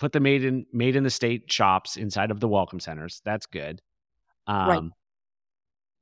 put 0.00 0.12
the 0.12 0.20
made 0.20 0.44
in 0.44 0.66
made 0.72 0.96
in 0.96 1.04
the 1.04 1.10
state 1.10 1.52
shops 1.52 1.96
inside 1.96 2.30
of 2.32 2.40
the 2.40 2.48
welcome 2.48 2.80
centers. 2.80 3.22
That's 3.24 3.46
good. 3.46 3.80
Um, 4.46 4.68
Right. 4.68 4.82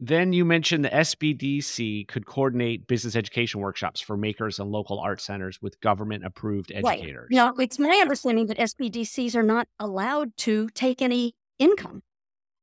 Then 0.00 0.33
you 0.33 0.45
mentioned 0.45 0.85
the 0.85 0.90
SBDC 0.90 2.07
could 2.07 2.25
coordinate 2.25 2.87
business 2.87 3.17
education 3.17 3.61
workshops 3.61 4.00
for 4.00 4.17
makers 4.17 4.61
and 4.61 4.71
local 4.71 5.00
art 5.00 5.21
centers 5.21 5.61
with 5.61 5.81
government 5.81 6.25
approved 6.25 6.71
educators. 6.71 7.28
Right. 7.33 7.37
Now, 7.37 7.52
it's 7.59 7.81
my 7.81 7.97
understanding 8.00 8.47
that 8.47 8.59
SBDCs 8.59 9.35
are 9.35 9.43
not 9.43 9.67
allowed 9.81 10.37
to 10.38 10.69
take 10.69 11.02
any 11.02 11.35
income. 11.59 12.02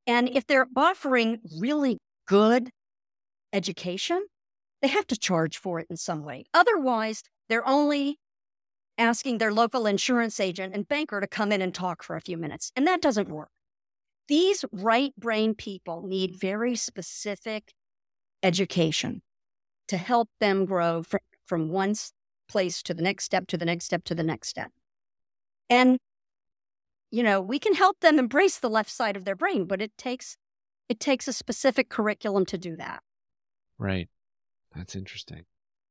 And 0.07 0.29
if 0.29 0.47
they're 0.47 0.67
offering 0.77 1.41
really 1.59 1.97
good 2.25 2.69
education, 3.51 4.25
they 4.81 4.87
have 4.87 5.07
to 5.07 5.17
charge 5.17 5.57
for 5.57 5.81
it 5.81 5.87
in 5.89 5.97
some 5.97 6.23
way. 6.23 6.45
Otherwise, 6.53 7.21
they're 7.49 7.67
only 7.67 8.17
asking 8.97 9.37
their 9.37 9.53
local 9.53 9.85
insurance 9.85 10.39
agent 10.39 10.73
and 10.73 10.87
banker 10.87 11.19
to 11.19 11.27
come 11.27 11.51
in 11.51 11.61
and 11.61 11.73
talk 11.73 12.03
for 12.03 12.15
a 12.15 12.21
few 12.21 12.37
minutes. 12.37 12.71
And 12.75 12.87
that 12.87 13.01
doesn't 13.01 13.29
work. 13.29 13.49
These 14.27 14.65
right 14.71 15.13
brain 15.17 15.53
people 15.53 16.03
need 16.07 16.39
very 16.39 16.75
specific 16.75 17.73
education 18.41 19.21
to 19.87 19.97
help 19.97 20.29
them 20.39 20.65
grow 20.65 21.03
fr- 21.03 21.17
from 21.45 21.69
one 21.69 21.95
place 22.47 22.81
to 22.83 22.93
the 22.93 23.03
next 23.03 23.25
step, 23.25 23.47
to 23.47 23.57
the 23.57 23.65
next 23.65 23.85
step, 23.85 24.03
to 24.05 24.15
the 24.15 24.23
next 24.23 24.47
step. 24.47 24.71
And, 25.69 25.99
you 27.11 27.23
know, 27.23 27.41
we 27.41 27.59
can 27.59 27.73
help 27.73 27.99
them 27.99 28.17
embrace 28.17 28.57
the 28.57 28.69
left 28.69 28.89
side 28.89 29.15
of 29.15 29.25
their 29.25 29.35
brain, 29.35 29.65
but 29.65 29.81
it 29.81 29.95
takes 29.97 30.37
it 30.87 30.99
takes 30.99 31.27
a 31.27 31.33
specific 31.33 31.89
curriculum 31.89 32.45
to 32.45 32.57
do 32.57 32.75
that. 32.75 33.01
Right. 33.77 34.07
That's 34.75 34.95
interesting. 34.95 35.45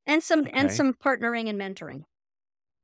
And 0.06 0.23
some 0.23 0.46
and 0.52 0.70
some 0.70 0.94
partnering 0.94 1.49
and 1.49 1.58
mentoring. 1.58 2.04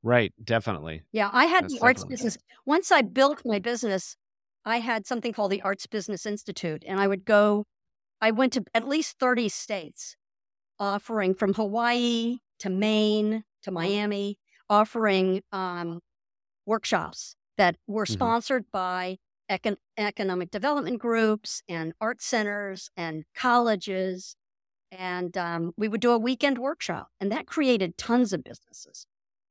Right. 0.03 0.33
Definitely. 0.43 1.03
Yeah, 1.13 1.29
I 1.33 1.45
had 1.47 1.65
That's 1.65 1.75
the 1.75 1.81
arts 1.81 2.03
definitely- 2.03 2.15
business. 2.15 2.39
Once 2.65 2.91
I 2.93 3.03
built 3.03 3.43
my 3.45 3.59
business, 3.59 4.17
I 4.65 4.79
had 4.81 5.07
something 5.07 5.33
called 5.33 5.53
the 5.53 5.63
Arts 5.63 5.87
Business 5.87 6.25
Institute, 6.27 6.85
and 6.87 7.01
I 7.01 7.07
would 7.07 7.25
go, 7.25 7.67
I 8.21 8.31
went 8.31 8.53
to 8.55 8.65
at 8.75 8.87
least 8.89 9.19
30 9.19 9.49
states, 9.49 10.17
offering 10.79 11.35
from 11.35 11.55
Hawaii 11.55 12.39
to 12.61 12.71
Maine 12.71 13.45
to 13.63 13.71
Miami, 13.71 14.39
offering 14.69 15.43
um, 15.53 16.01
workshops 16.67 17.37
that 17.57 17.77
were 17.87 18.05
Mhm. 18.07 18.13
sponsored 18.13 18.71
by 18.71 19.19
econ- 19.51 19.77
economic 19.97 20.51
development 20.51 20.99
groups 20.99 21.63
and 21.69 21.93
art 22.01 22.23
centers 22.23 22.91
and 22.97 23.25
colleges. 23.35 24.37
And 24.91 25.37
um, 25.37 25.73
we 25.77 25.89
would 25.89 26.01
do 26.01 26.13
a 26.13 26.19
weekend 26.19 26.59
workshop, 26.59 27.09
and 27.21 27.31
that 27.33 27.47
created 27.47 27.97
tons 27.99 28.33
of 28.33 28.43
businesses 28.45 29.07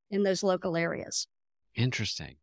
in 0.10 0.24
those 0.24 0.44
local 0.44 0.76
areas. 0.78 1.28
Interesting. 1.76 2.36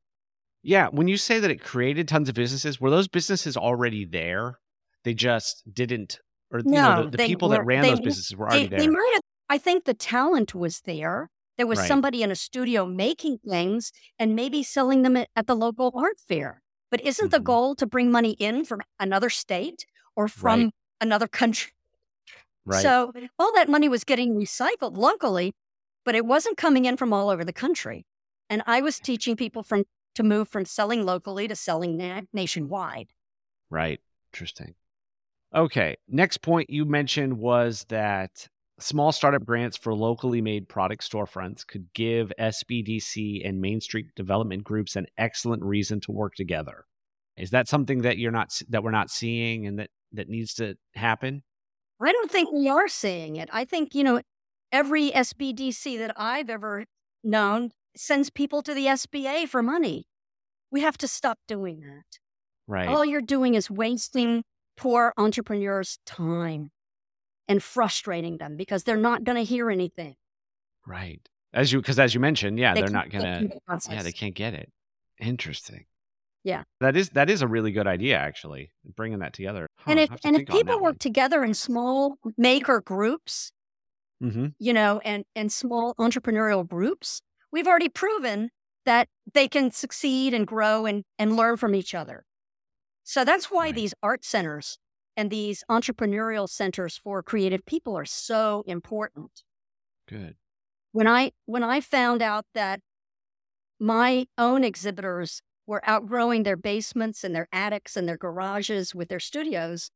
Yeah, 0.63 0.89
when 0.89 1.09
you 1.09 1.17
say 1.17 1.39
that 1.39 1.51
it 1.51 1.63
created 1.63 2.09
tons 2.09 2.29
of 2.29 2.35
businesses, 2.35 2.81
were 2.81 2.91
those 2.91 3.09
businesses 3.09 3.57
already 3.57 4.05
there? 4.05 4.59
They 5.05 5.15
just 5.15 5.63
didn't, 5.73 6.19
or 6.51 6.61
you 6.61 6.65
know, 6.65 6.97
No, 6.97 7.05
the, 7.05 7.11
the 7.11 7.17
they 7.19 7.27
people 7.29 7.49
that 7.51 7.65
ran 7.65 7.83
they 7.83 7.91
those 7.91 8.01
businesses 8.01 8.37
were 8.37 8.49
They, 8.49 8.61
already 8.65 8.77
they 8.77 8.83
there. 8.85 8.93
might 8.93 9.11
have, 9.15 9.23
I 9.49 9.59
think 9.59 9.85
the 9.85 9.95
talent 9.95 10.55
was 10.55 10.81
there. 10.81 11.31
There 11.57 11.67
was 11.67 11.79
Right. 11.79 11.89
somebody 11.89 12.23
in 12.23 12.31
a 12.31 12.37
studio 12.37 12.85
making 12.87 13.39
things 13.39 13.93
and 14.19 14.35
maybe 14.35 14.63
selling 14.63 15.03
them 15.03 15.17
at, 15.17 15.29
at 15.37 15.47
the 15.47 15.55
local 15.55 15.93
art 15.95 16.19
fair. 16.19 16.63
But 16.91 17.01
isn't 17.01 17.31
the 17.31 17.39
Mhm. 17.41 17.45
goal 17.45 17.75
to 17.77 17.87
bring 17.87 18.11
money 18.11 18.33
in 18.33 18.65
from 18.65 18.83
another 18.99 19.31
state 19.31 19.87
or 20.17 20.29
from 20.29 20.61
Right. 20.65 20.71
another 21.01 21.29
country? 21.29 21.73
Right. 22.65 22.83
So 22.83 23.13
all 23.39 23.53
that 23.55 23.69
money 23.69 23.89
was 23.89 24.03
getting 24.03 24.35
recycled 24.35 24.97
locally, 24.97 25.55
but 26.07 26.15
it 26.15 26.25
wasn't 26.25 26.57
coming 26.57 26.87
in 26.87 26.97
from 26.97 27.13
all 27.13 27.29
over 27.29 27.45
the 27.45 27.53
country. 27.53 28.07
And 28.49 28.63
I 28.67 28.81
was 28.81 28.99
teaching 28.99 29.37
people 29.37 29.63
from 29.63 29.85
to 30.15 30.23
move 30.23 30.49
from 30.49 30.65
selling 30.65 31.05
locally 31.05 31.47
to 31.49 31.55
selling 31.55 31.99
na- 31.99 32.23
nationwide. 32.33 33.09
Right. 33.69 34.01
Interesting. 34.33 34.75
Okay. 35.55 35.97
Next 36.09 36.39
point 36.39 36.71
you 36.71 36.87
mentioned 36.87 37.37
was 37.37 37.85
that 37.91 38.49
small 38.79 39.13
startup 39.13 39.45
grants 39.45 39.77
for 39.77 39.95
locally 39.95 40.41
made 40.41 40.69
product 40.69 41.03
storefronts 41.03 41.67
could 41.67 41.93
give 41.93 42.33
SBDC 42.39 43.47
and 43.47 43.61
Main 43.61 43.81
Street 43.81 44.07
development 44.15 44.65
groups 44.65 44.97
an 44.97 45.07
excellent 45.19 45.63
reason 45.63 46.01
to 46.01 46.13
work 46.13 46.35
together. 46.35 46.85
Is 47.37 47.51
that 47.51 47.69
something 47.69 48.03
that 48.03 48.17
you're 48.17 48.33
not 48.33 48.59
that 48.71 48.83
we're 48.83 48.91
not 48.91 49.11
seeing 49.11 49.67
and 49.67 49.79
that 49.81 49.91
that 50.13 50.29
needs 50.29 50.55
to 50.55 50.77
happen? 50.95 51.43
I 52.01 52.13
don't 52.13 52.31
think 52.31 52.53
we 52.53 52.69
are 52.69 52.89
seeing 52.89 53.37
it. 53.37 53.49
I 53.53 53.65
think, 53.65 53.95
you 53.95 54.05
know, 54.05 54.21
every 54.73 55.11
SBDC 55.11 55.99
that 55.99 56.13
I've 56.17 56.51
ever 56.51 56.85
known 57.23 57.71
sends 57.97 58.31
people 58.31 58.63
to 58.63 58.75
the 58.75 58.87
SBA 58.87 59.49
for 59.49 59.63
money. 59.63 60.07
We 60.71 60.81
have 60.83 60.99
to 60.99 61.09
stop 61.09 61.39
doing 61.49 61.81
that. 61.81 62.19
Right. 62.67 62.89
All 62.89 63.05
you're 63.05 63.21
doing 63.21 63.55
is 63.55 63.71
wasting 63.71 64.45
poor 64.77 65.13
entrepreneurs' 65.17 65.99
time 66.05 66.71
and 67.49 67.63
frustrating 67.63 68.39
them 68.39 68.57
because 68.57 68.85
they're 68.85 68.97
not 68.97 69.25
going 69.25 69.37
to 69.37 69.45
hear 69.45 69.71
anything. 69.71 70.17
Right. 70.87 71.21
As 71.53 71.73
you 71.73 71.81
because 71.81 71.99
as 71.99 72.13
you 72.13 72.21
mentioned, 72.21 72.59
yeah, 72.59 72.75
They 72.75 72.83
they're 72.83 72.91
can't 72.91 73.11
gonna 73.11 73.41
the 73.49 73.89
yeah, 73.91 74.03
they 74.03 74.13
can't 74.13 74.35
get 74.35 74.53
it. 74.53 74.71
Interesting. 75.19 75.87
Yeah. 76.45 76.65
That 76.81 76.97
is 76.97 77.09
that 77.11 77.31
is 77.31 77.41
a 77.41 77.49
really 77.49 77.73
good 77.73 77.87
idea 77.87 78.17
actually. 78.19 78.73
Bringing 78.95 79.21
that 79.21 79.33
together. 79.33 79.67
and 79.87 79.99
if 79.99 80.11
and 80.23 80.37
if 80.37 80.47
people 80.47 80.81
work 80.81 80.99
together 80.99 81.43
in 81.45 81.55
small 81.55 82.19
maker 82.37 82.83
groups, 82.83 83.53
hmm 84.21 84.49
you 84.59 84.73
know, 84.73 85.01
and 85.05 85.25
and 85.35 85.53
small 85.53 85.95
entrepreneurial 85.97 86.67
groups, 86.67 87.21
we've 87.53 87.67
already 87.67 87.89
proven 87.89 88.51
that 88.87 89.09
they 89.33 89.49
can 89.49 89.71
succeed 89.71 90.35
and 90.35 90.47
grow 90.47 90.87
and 90.87 91.05
and 91.19 91.37
learn 91.37 91.57
from 91.57 91.75
each 91.75 91.95
other. 91.95 92.25
So 93.05 93.25
that's 93.25 93.51
why 93.51 93.73
Right. 93.73 93.73
these 93.73 93.95
art 94.03 94.25
centers 94.25 94.79
and 95.17 95.31
these 95.31 95.65
entrepreneurial 95.71 96.49
centers 96.49 96.97
for 96.99 97.23
creative 97.23 97.65
people 97.67 97.97
are 97.97 98.05
so 98.07 98.65
important. 98.67 99.45
Good. 100.07 100.37
When 100.93 101.07
I 101.07 101.33
when 101.45 101.63
I 101.63 101.81
found 101.81 102.23
out 102.23 102.47
that 102.55 102.81
my 103.79 104.27
own 104.39 104.65
exhibitors 104.65 105.43
were 105.67 105.83
outgrowing 105.89 106.43
their 106.43 106.57
basements 106.57 107.25
and 107.25 107.35
their 107.35 107.49
attics 107.53 107.97
and 107.97 108.09
their 108.09 108.17
garages 108.17 108.95
with 108.95 109.09
their 109.09 109.21
studios, 109.21 109.91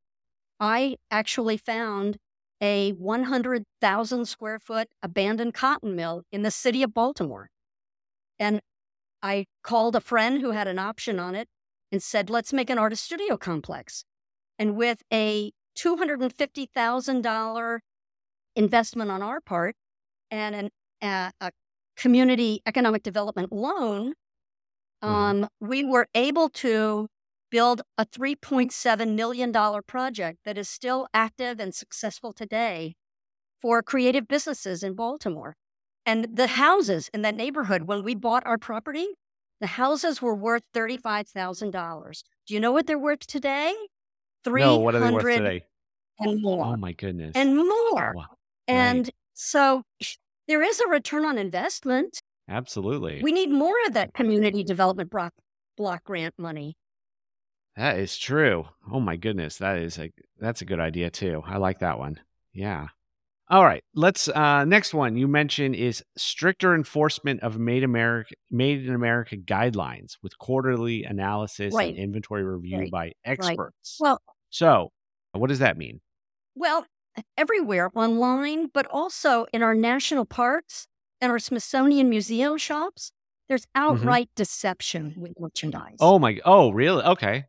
I 0.60 0.96
actually 1.10 1.58
found 1.58 2.18
a 2.60 2.90
100,000 2.92 4.26
square 4.26 4.58
foot 4.58 4.88
abandoned 5.02 5.54
cotton 5.54 5.94
mill 5.96 6.22
in 6.32 6.42
the 6.42 6.50
city 6.50 6.82
of 6.82 6.92
Baltimore. 6.94 7.48
And 8.38 8.60
I 9.22 9.46
called 9.62 9.96
a 9.96 10.00
friend 10.00 10.40
who 10.40 10.50
had 10.52 10.68
an 10.68 10.78
option 10.78 11.18
on 11.18 11.34
it 11.34 11.48
and 11.92 12.02
said, 12.02 12.30
let's 12.30 12.52
make 12.52 12.70
an 12.70 12.78
artist 12.78 13.04
studio 13.04 13.36
complex. 13.36 14.04
And 14.58 14.76
with 14.76 15.02
a 15.12 15.52
$250,000 15.78 17.78
investment 18.56 19.10
on 19.10 19.22
our 19.22 19.40
part 19.40 19.74
and 20.30 20.54
an, 20.54 20.70
uh, 21.02 21.30
a 21.40 21.50
community 21.96 22.60
economic 22.66 23.02
development 23.02 23.52
loan, 23.52 24.14
Mhm. 25.02 25.08
um, 25.08 25.48
we 25.60 25.84
were 25.84 26.06
able 26.14 26.48
to 26.50 27.08
build 27.50 27.82
a 27.98 28.06
$3.7 28.06 29.14
million 29.14 29.52
project 29.86 30.38
that 30.44 30.56
is 30.58 30.68
still 30.68 31.06
active 31.12 31.60
and 31.60 31.74
successful 31.74 32.32
today 32.32 32.94
for 33.60 33.82
creative 33.82 34.26
businesses 34.28 34.82
in 34.82 34.94
Baltimore. 34.94 35.56
And 36.06 36.28
the 36.34 36.46
houses 36.48 37.10
in 37.12 37.22
that 37.22 37.34
neighborhood, 37.36 37.82
when 37.82 38.02
we 38.02 38.14
bought 38.14 38.46
our 38.46 38.58
property, 38.58 39.08
the 39.60 39.66
houses 39.66 40.22
were 40.22 40.34
worth 40.34 40.62
$35,000. 40.74 42.22
Do 42.46 42.54
you 42.54 42.60
know 42.60 42.72
what 42.72 42.86
they're 42.86 42.98
worth 42.98 43.26
today? 43.26 43.74
No, 44.46 44.78
what 44.78 44.94
are 44.94 45.00
they 45.00 45.10
worth 45.10 45.24
today? 45.24 45.62
and 46.18 46.42
more 46.42 46.64
Oh 46.66 46.76
my 46.76 46.92
goodness. 46.92 47.32
and 47.34 47.56
more. 47.56 48.14
Wow. 48.16 48.26
And 48.68 49.10
So 49.34 49.82
there 50.48 50.62
is 50.62 50.80
a 50.80 50.88
return 50.88 51.24
on 51.24 51.38
investment. 51.38 52.20
Absolutely. 52.48 53.20
We 53.22 53.32
need 53.32 53.50
more 53.50 53.74
of 53.86 53.94
that 53.94 54.12
community 54.14 54.64
development 54.64 55.10
block, 55.10 55.32
block 55.76 56.04
grant 56.04 56.34
money. 56.38 56.74
That 57.76 57.98
is 57.98 58.18
true. 58.18 58.66
Oh 58.90 59.00
my 59.00 59.16
goodness, 59.16 59.58
that 59.58 59.78
is 59.78 59.98
a 59.98 60.10
that's 60.38 60.60
a 60.62 60.64
good 60.64 60.80
idea 60.80 61.10
too. 61.10 61.42
I 61.46 61.56
like 61.58 61.78
that 61.80 61.98
one. 61.98 62.20
Yeah. 62.52 62.88
All 63.48 63.64
right, 63.64 63.82
let's 63.94 64.28
uh 64.28 64.64
next 64.64 64.94
one 64.94 65.16
you 65.16 65.26
mentioned 65.28 65.74
is 65.74 66.04
stricter 66.16 66.74
enforcement 66.74 67.40
of 67.42 67.58
made 67.58 67.82
America 67.84 68.34
made 68.50 68.86
in 68.86 68.94
America 68.94 69.36
guidelines 69.36 70.16
with 70.22 70.36
quarterly 70.38 71.04
analysis 71.04 71.74
Right. 71.74 71.90
and 71.90 71.98
inventory 71.98 72.44
review 72.44 72.78
Right. 72.78 72.90
by 72.90 73.12
experts. 73.24 73.96
Well, 74.00 74.20
So, 74.50 74.90
what 75.32 75.48
does 75.48 75.60
that 75.60 75.76
mean? 75.76 76.00
well, 76.56 76.84
everywhere 77.38 77.90
online, 77.94 78.66
but 78.66 78.86
also 78.86 79.46
in 79.52 79.62
our 79.62 79.74
national 79.74 80.26
parks 80.26 80.86
and 81.20 81.30
our 81.32 81.38
Smithsonian 81.38 82.08
museum 82.10 82.56
shops, 82.58 83.12
there's 83.48 83.66
outright 83.74 84.28
deception 84.36 85.14
with 85.16 85.32
merchandise. 85.38 85.96
Oh 86.00 86.18
my 86.18 86.38
oh, 86.44 86.70
really? 86.70 87.02
Okay. 87.02 87.44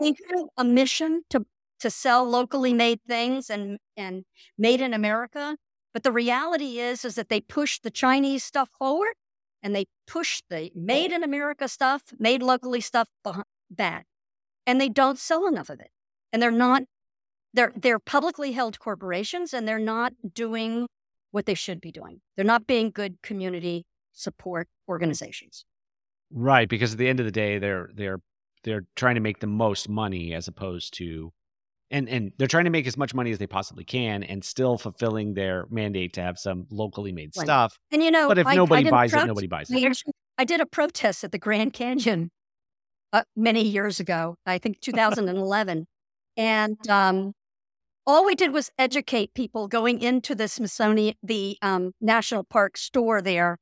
Have 0.00 0.46
a 0.56 0.64
mission 0.64 1.22
to 1.30 1.44
to 1.80 1.90
sell 1.90 2.24
locally 2.24 2.72
made 2.72 3.00
things 3.06 3.50
and 3.50 3.78
and 3.96 4.24
made 4.56 4.80
in 4.80 4.94
America. 4.94 5.56
But 5.92 6.04
the 6.04 6.12
reality 6.12 6.78
is 6.78 7.04
is 7.04 7.16
that 7.16 7.28
they 7.28 7.40
push 7.40 7.78
the 7.80 7.90
Chinese 7.90 8.44
stuff 8.44 8.70
forward 8.78 9.14
and 9.62 9.74
they 9.74 9.86
push 10.06 10.42
the 10.48 10.70
made 10.74 11.12
in 11.12 11.22
America 11.22 11.68
stuff, 11.68 12.02
made 12.18 12.42
locally 12.42 12.80
stuff 12.80 13.08
beh- 13.24 13.42
back. 13.70 14.06
And 14.66 14.80
they 14.80 14.88
don't 14.88 15.18
sell 15.18 15.46
enough 15.46 15.70
of 15.70 15.80
it. 15.80 15.90
And 16.32 16.40
they're 16.40 16.50
not 16.50 16.84
they're 17.52 17.72
they're 17.76 17.98
publicly 17.98 18.52
held 18.52 18.78
corporations 18.78 19.52
and 19.52 19.66
they're 19.68 19.78
not 19.78 20.12
doing 20.34 20.86
what 21.30 21.46
they 21.46 21.54
should 21.54 21.80
be 21.80 21.92
doing. 21.92 22.20
They're 22.36 22.44
not 22.44 22.66
being 22.66 22.90
good 22.90 23.20
community 23.22 23.84
support 24.12 24.68
organizations. 24.88 25.64
Right, 26.30 26.68
because 26.68 26.92
at 26.92 26.98
the 26.98 27.08
end 27.08 27.20
of 27.20 27.26
the 27.26 27.32
day 27.32 27.58
they're 27.58 27.90
they're 27.94 28.20
they're 28.64 28.84
trying 28.96 29.14
to 29.16 29.20
make 29.20 29.40
the 29.40 29.46
most 29.46 29.88
money 29.88 30.34
as 30.34 30.48
opposed 30.48 30.94
to 30.98 31.32
and 31.90 32.08
and 32.08 32.32
they're 32.38 32.48
trying 32.48 32.64
to 32.64 32.70
make 32.70 32.86
as 32.86 32.96
much 32.96 33.12
money 33.14 33.30
as 33.30 33.38
they 33.38 33.46
possibly 33.46 33.84
can 33.84 34.22
and 34.22 34.42
still 34.44 34.78
fulfilling 34.78 35.34
their 35.34 35.66
mandate 35.70 36.12
to 36.14 36.22
have 36.22 36.38
some 36.38 36.66
locally 36.70 37.12
made 37.12 37.30
Right. 37.36 37.44
stuff. 37.44 37.76
And 37.90 38.02
you 38.02 38.10
know, 38.10 38.28
But 38.28 38.38
if 38.38 38.46
I- 38.46 38.52
I 38.52 38.56
nobody 38.56 38.86
a 38.88 38.90
buys 38.90 39.12
it, 39.12 39.26
nobody 39.26 39.46
buys 39.46 39.70
I 39.70 39.76
it. 39.78 39.96
I 40.38 40.44
did 40.44 40.60
a 40.60 40.66
protest 40.66 41.22
at 41.22 41.32
the 41.32 41.38
Grand 41.38 41.72
Canyon 41.74 42.30
uh, 43.12 43.24
many 43.36 43.62
years 43.62 44.00
ago, 44.00 44.36
I 44.46 44.56
think 44.58 44.80
2011. 44.80 45.86
and 46.38 46.88
um, 46.88 47.34
all 48.06 48.24
we 48.24 48.34
did 48.34 48.52
was 48.52 48.70
educate 48.78 49.34
people 49.34 49.68
going 49.68 50.00
into 50.00 50.34
the 50.34 50.48
Smithsonian, 50.48 51.14
the 51.22 51.58
um, 51.60 51.92
National 52.00 52.42
Park 52.42 52.78
store 52.78 53.20
there 53.20 53.58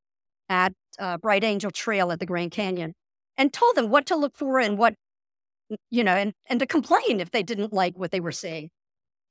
at 0.49 0.73
uh, 1.01 1.19
Bright 1.19 1.43
Angel 1.43 1.71
Trail 1.73 2.13
at 2.13 2.21
the 2.21 2.27
Grand 2.27 2.53
Canyon, 2.53 2.95
and 3.41 3.55
told 3.55 3.75
them 3.75 3.89
what 3.89 4.05
to 4.05 4.17
look 4.17 4.37
for 4.37 4.61
and 4.61 4.77
what, 4.77 4.95
you 5.91 6.05
know, 6.05 6.13
and, 6.13 6.35
and 6.51 6.61
to 6.61 6.67
complain 6.67 7.21
if 7.21 7.31
they 7.31 7.43
didn't 7.43 7.73
like 7.73 7.99
what 7.99 8.11
they 8.11 8.21
were 8.21 8.33
seeing. 8.33 8.69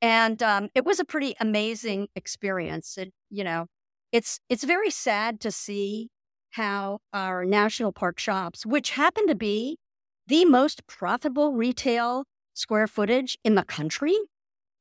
And 0.01 0.41
um, 0.41 0.69
it 0.73 0.83
was 0.83 0.99
a 0.99 1.05
pretty 1.05 1.35
amazing 1.39 2.07
experience. 2.15 2.97
It, 2.97 3.11
you 3.29 3.43
know, 3.43 3.67
it's 4.11 4.39
it's 4.49 4.63
very 4.63 4.89
sad 4.89 5.39
to 5.41 5.51
see 5.51 6.09
how 6.51 6.99
our 7.13 7.45
national 7.45 7.91
park 7.91 8.17
shops, 8.17 8.65
which 8.65 8.91
happen 8.91 9.27
to 9.27 9.35
be 9.35 9.77
the 10.25 10.43
most 10.43 10.87
profitable 10.87 11.53
retail 11.53 12.23
square 12.55 12.87
footage 12.87 13.37
in 13.43 13.53
the 13.53 13.63
country, 13.63 14.17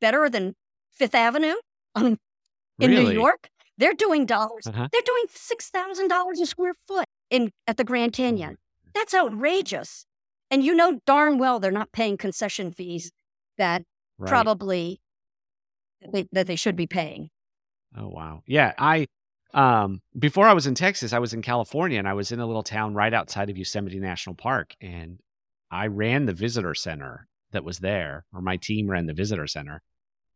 better 0.01 0.31
than 0.31 0.55
Fifth 0.91 1.15
Avenue 1.15 1.57
um, 1.95 2.17
in 2.81 2.93
New 2.93 3.11
York, 3.11 3.51
they're 3.77 3.93
doing 3.93 4.25
dollars. 4.25 4.67
Uh-huh. 4.67 4.89
They're 4.91 5.03
doing 5.05 5.25
six 5.35 5.69
thousand 5.69 6.09
dollars 6.09 6.41
a 6.41 6.47
square 6.47 6.75
foot 6.87 7.05
in 7.29 7.51
at 7.67 7.77
the 7.77 7.85
Grand 7.85 8.15
Canyon. 8.15 8.57
That's 8.95 9.15
outrageous. 9.15 10.07
And 10.51 10.65
you 10.65 10.75
know 10.75 11.01
darn 11.07 11.39
well 11.39 11.61
they're 11.61 11.71
not 11.71 11.93
paying 11.93 12.17
concession 12.17 12.73
fees 12.73 13.13
that 13.59 13.83
Right. 14.21 14.29
probably 14.29 15.01
they, 16.13 16.27
that 16.33 16.49
they 16.49 16.57
should 16.57 16.75
be 16.75 16.89
paying. 16.89 17.31
Oh 17.97 18.09
wow. 18.09 18.43
Yeah, 18.47 18.73
I 18.77 19.07
um 19.55 20.01
before 20.19 20.47
I 20.49 20.53
was 20.55 20.67
in 20.67 20.75
Texas, 20.75 21.13
I 21.13 21.21
was 21.21 21.33
in 21.33 21.41
California 21.43 21.99
and 21.99 22.09
I 22.09 22.15
was 22.15 22.33
in 22.33 22.41
a 22.41 22.47
little 22.47 22.65
town 22.65 22.95
right 22.95 23.15
outside 23.15 23.49
of 23.49 23.57
Yosemite 23.57 24.01
National 24.01 24.35
Park 24.35 24.75
and 24.81 25.21
I 25.71 25.87
ran 25.87 26.27
the 26.27 26.33
visitor 26.33 26.75
center 26.75 27.29
that 27.53 27.65
was 27.65 27.79
there 27.79 28.25
or 28.33 28.41
my 28.41 28.57
team 28.57 28.91
ran 28.91 29.07
the 29.07 29.15
visitor 29.15 29.47
center. 29.47 29.83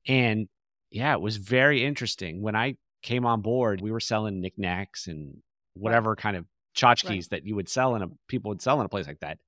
And 0.07 0.49
yeah, 0.91 1.13
it 1.15 1.21
was 1.21 1.39
very 1.39 1.85
interesting. 1.85 2.41
When 2.41 2.55
I 2.55 2.77
came 3.03 3.27
on 3.27 3.41
board, 3.41 3.81
we 3.81 3.91
were 3.91 4.01
selling 4.01 4.41
knickknacks 4.41 5.09
and 5.09 5.39
whatever 5.75 6.15
kind 6.15 6.37
of 6.37 6.45
tchotchkes 6.75 7.09
Right. 7.09 7.31
that 7.31 7.47
you 7.47 7.55
would 7.55 7.69
sell 7.69 7.95
in 7.95 8.03
a 8.03 8.09
people 8.29 8.51
would 8.51 8.63
sell 8.63 8.81
in 8.81 8.87
a 8.87 8.89
place 8.89 9.07
like 9.07 9.21
that. 9.21 9.39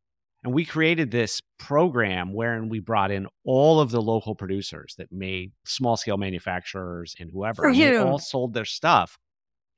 And 0.43 0.53
we 0.53 0.67
created 0.67 1.11
this 1.11 1.41
program 1.59 2.35
wherein 2.35 2.69
we 2.69 2.79
brought 2.79 3.11
in 3.11 3.27
all 3.45 3.81
of 3.81 3.91
the 3.91 4.03
local 4.03 4.35
producers 4.35 4.95
that 4.99 5.11
made 5.11 5.53
small 5.65 5.97
scale 5.97 6.19
manufacturers 6.19 7.17
and 7.19 7.31
whoever. 7.31 7.63
For 7.63 7.71
you. 7.71 7.99
all 8.01 8.19
sold 8.19 8.53
their 8.53 8.67
stuff. 8.67 9.17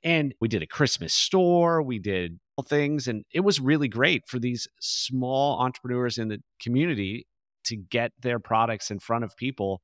And 0.03 0.35
we 0.41 0.49
did 0.49 0.63
a 0.63 0.67
Christmas 0.67 1.15
store, 1.15 1.83
we 1.83 1.99
did 1.99 2.39
things, 2.67 3.07
and 3.07 3.25
it 3.33 3.41
was 3.41 3.61
really 3.61 3.89
great 3.89 4.27
for 4.27 4.39
these 4.39 4.67
small 4.81 5.59
entrepreneurs 5.61 6.19
in 6.19 6.29
the 6.29 6.39
community 6.61 7.27
to 7.65 7.77
get 7.77 8.13
their 8.21 8.39
products 8.39 8.91
in 8.91 8.99
front 8.99 9.25
of 9.25 9.37
people 9.37 9.83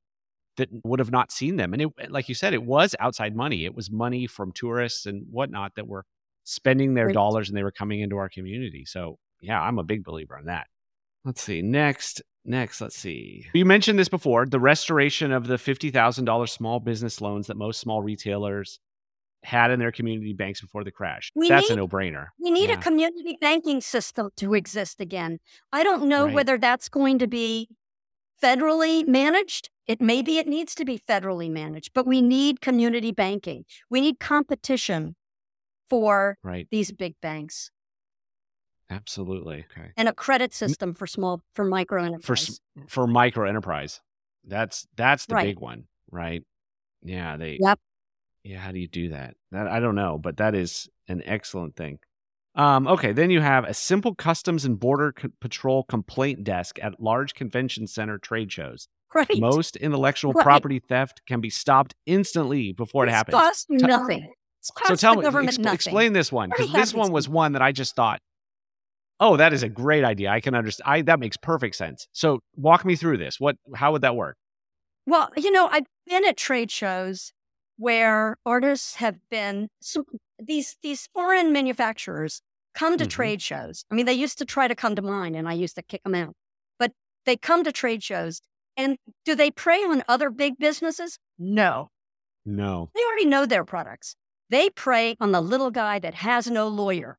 that 0.56 0.68
would 0.84 0.98
have 0.98 1.10
not 1.10 1.32
seen 1.32 1.56
them. 1.56 1.72
And 1.72 1.82
it, 1.82 2.10
like 2.10 2.28
you 2.28 2.34
said, 2.34 2.54
it 2.54 2.62
was 2.62 2.94
outside 3.00 3.34
money. 3.34 3.64
It 3.64 3.74
was 3.74 3.90
money 3.90 4.26
from 4.26 4.52
tourists 4.52 5.06
and 5.06 5.24
whatnot 5.30 5.72
that 5.76 5.86
were 5.86 6.04
spending 6.44 6.94
their 6.94 7.06
Right. 7.06 7.14
dollars 7.14 7.48
and 7.48 7.56
they 7.56 7.62
were 7.62 7.72
coming 7.72 8.00
into 8.00 8.16
our 8.16 8.28
community. 8.28 8.84
So 8.84 9.18
yeah, 9.40 9.60
I'm 9.60 9.78
a 9.78 9.82
big 9.84 10.04
believer 10.04 10.38
in 10.38 10.46
that. 10.46 10.66
Let's 11.24 11.42
see. 11.42 11.62
Next, 11.62 12.20
next, 12.44 12.80
let's 12.80 12.96
see. 12.96 13.46
You 13.54 13.64
mentioned 13.64 13.98
this 13.98 14.08
before 14.08 14.46
the 14.46 14.58
restoration 14.60 15.30
of 15.32 15.46
the 15.46 15.56
$50,000 15.56 16.48
small 16.50 16.80
business 16.80 17.20
loans 17.20 17.46
that 17.46 17.56
most 17.56 17.78
small 17.80 18.02
retailers 18.02 18.80
had 19.44 19.70
in 19.72 19.78
their 19.80 19.90
community 19.92 20.32
banks 20.32 20.60
before 20.60 20.84
the 20.84 20.90
crash. 20.92 21.30
We 21.34 21.48
That's 21.48 21.70
a 21.70 21.76
no 21.76 21.88
brainer. 21.88 22.28
We 22.40 22.50
need 22.50 22.70
Yeah. 22.70 22.76
a 22.78 22.82
community 22.82 23.36
banking 23.40 23.80
system 23.80 24.30
to 24.36 24.54
exist 24.54 25.00
again. 25.00 25.38
I 25.72 25.82
don't 25.82 26.08
know 26.08 26.26
Right. 26.26 26.34
whether 26.34 26.58
that's 26.58 26.88
going 26.88 27.18
to 27.18 27.26
be 27.26 27.68
federally 28.42 29.06
managed. 29.06 29.70
It 29.86 30.00
maybe 30.00 30.38
it 30.38 30.46
needs 30.46 30.74
to 30.76 30.84
be 30.84 30.98
federally 30.98 31.50
managed, 31.50 31.92
but 31.92 32.06
we 32.06 32.22
need 32.22 32.60
community 32.60 33.12
banking. 33.12 33.64
We 33.90 34.00
need 34.00 34.18
competition 34.20 35.16
for 35.92 36.38
Right. 36.42 36.66
these 36.70 36.90
big 36.92 37.14
banks 37.20 37.70
Absolutely. 38.90 39.64
Okay. 39.70 39.90
and 39.96 40.08
a 40.08 40.12
credit 40.12 40.52
system 40.52 40.92
for 40.94 41.06
small 41.06 41.42
for 41.54 41.64
micro 41.64 42.00
For 42.02 42.06
enterprise. 42.34 42.48
s- 42.50 42.60
for 42.88 43.06
micro 43.06 43.48
enterprise. 43.48 44.00
That's 44.44 44.86
that's 44.96 45.26
the 45.26 45.34
Right. 45.36 45.46
big 45.46 45.60
one, 45.60 45.84
right? 46.10 46.42
Yeah, 47.02 47.36
they 47.36 47.58
Yep. 47.60 47.78
Yeah, 48.44 48.58
how 48.58 48.72
do 48.72 48.78
you 48.80 48.88
do 48.88 49.10
that? 49.10 49.36
That 49.50 49.66
I 49.68 49.80
don't 49.80 49.94
know, 49.94 50.18
but 50.18 50.36
that 50.38 50.54
is 50.54 50.88
an 51.08 51.22
excellent 51.24 51.76
thing. 51.76 52.00
Um, 52.54 52.86
okay, 52.86 53.12
then 53.12 53.30
you 53.30 53.40
have 53.40 53.64
a 53.64 53.72
simple 53.72 54.14
customs 54.14 54.64
and 54.66 54.78
border 54.78 55.14
c- 55.18 55.28
patrol 55.40 55.84
complaint 55.84 56.44
desk 56.44 56.78
at 56.82 57.00
large 57.00 57.32
convention 57.34 57.86
center 57.86 58.18
trade 58.18 58.52
shows. 58.52 58.88
Right. 59.14 59.28
Most 59.38 59.76
intellectual 59.76 60.32
Right. 60.34 60.42
property 60.42 60.80
theft 60.80 61.22
can 61.26 61.40
be 61.40 61.48
stopped 61.50 61.94
instantly 62.04 62.72
before 62.72 63.06
it 63.06 63.10
happens. 63.10 63.34
cost 63.36 63.66
nothing. 63.70 64.34
So 64.62 64.94
tell 64.94 65.16
me, 65.16 65.22
nothing. 65.22 65.64
explain 65.72 66.12
this 66.12 66.30
one 66.32 66.48
because 66.50 66.72
this 66.72 66.94
one 66.94 67.10
was 67.12 67.28
one 67.28 67.52
that 67.52 67.62
I 67.62 67.72
just 67.72 67.96
thought, 67.96 68.20
oh, 69.20 69.36
that 69.36 69.52
is 69.52 69.62
a 69.62 69.68
great 69.68 70.04
idea. 70.04 70.30
I 70.30 70.40
can 70.40 70.54
understand. 70.54 70.88
I 70.88 71.02
that 71.02 71.18
makes 71.20 71.36
perfect 71.36 71.74
sense. 71.76 72.06
So 72.12 72.40
walk 72.56 72.84
me 72.84 72.96
through 72.96 73.18
this. 73.18 73.40
What? 73.40 73.56
How 73.74 73.92
would 73.92 74.02
that 74.02 74.14
work? 74.16 74.36
Well, 75.06 75.30
you 75.36 75.50
know, 75.50 75.66
I've 75.66 75.86
been 76.06 76.24
at 76.24 76.36
trade 76.36 76.70
shows 76.70 77.32
where 77.76 78.36
artists 78.46 78.96
have 78.96 79.16
been 79.30 79.68
so 79.80 80.04
these 80.38 80.76
these 80.82 81.08
foreign 81.12 81.52
manufacturers 81.52 82.40
come 82.74 82.96
to 82.98 83.04
Mhm. 83.04 83.10
trade 83.10 83.42
shows. 83.42 83.84
I 83.90 83.94
mean, 83.94 84.06
they 84.06 84.12
used 84.14 84.38
to 84.38 84.44
try 84.44 84.68
to 84.68 84.74
come 84.74 84.94
to 84.94 85.02
mine, 85.02 85.34
and 85.34 85.48
I 85.48 85.52
used 85.54 85.74
to 85.74 85.82
kick 85.82 86.02
them 86.04 86.14
out. 86.14 86.34
But 86.78 86.92
they 87.26 87.36
come 87.36 87.64
to 87.64 87.72
trade 87.72 88.02
shows, 88.02 88.40
and 88.76 88.96
do 89.24 89.34
they 89.34 89.50
prey 89.50 89.78
on 89.84 90.04
other 90.08 90.30
big 90.30 90.56
businesses? 90.58 91.18
No, 91.38 91.90
No. 92.44 92.90
they 92.94 93.02
already 93.04 93.26
know 93.26 93.44
their 93.44 93.64
products. 93.64 94.14
They 94.52 94.70
prey 94.70 95.16
on 95.20 95.32
the 95.32 95.40
little 95.40 95.72
guy 95.72 95.98
that 95.98 96.14
has 96.16 96.48
no 96.50 96.68
lawyer, 96.68 97.18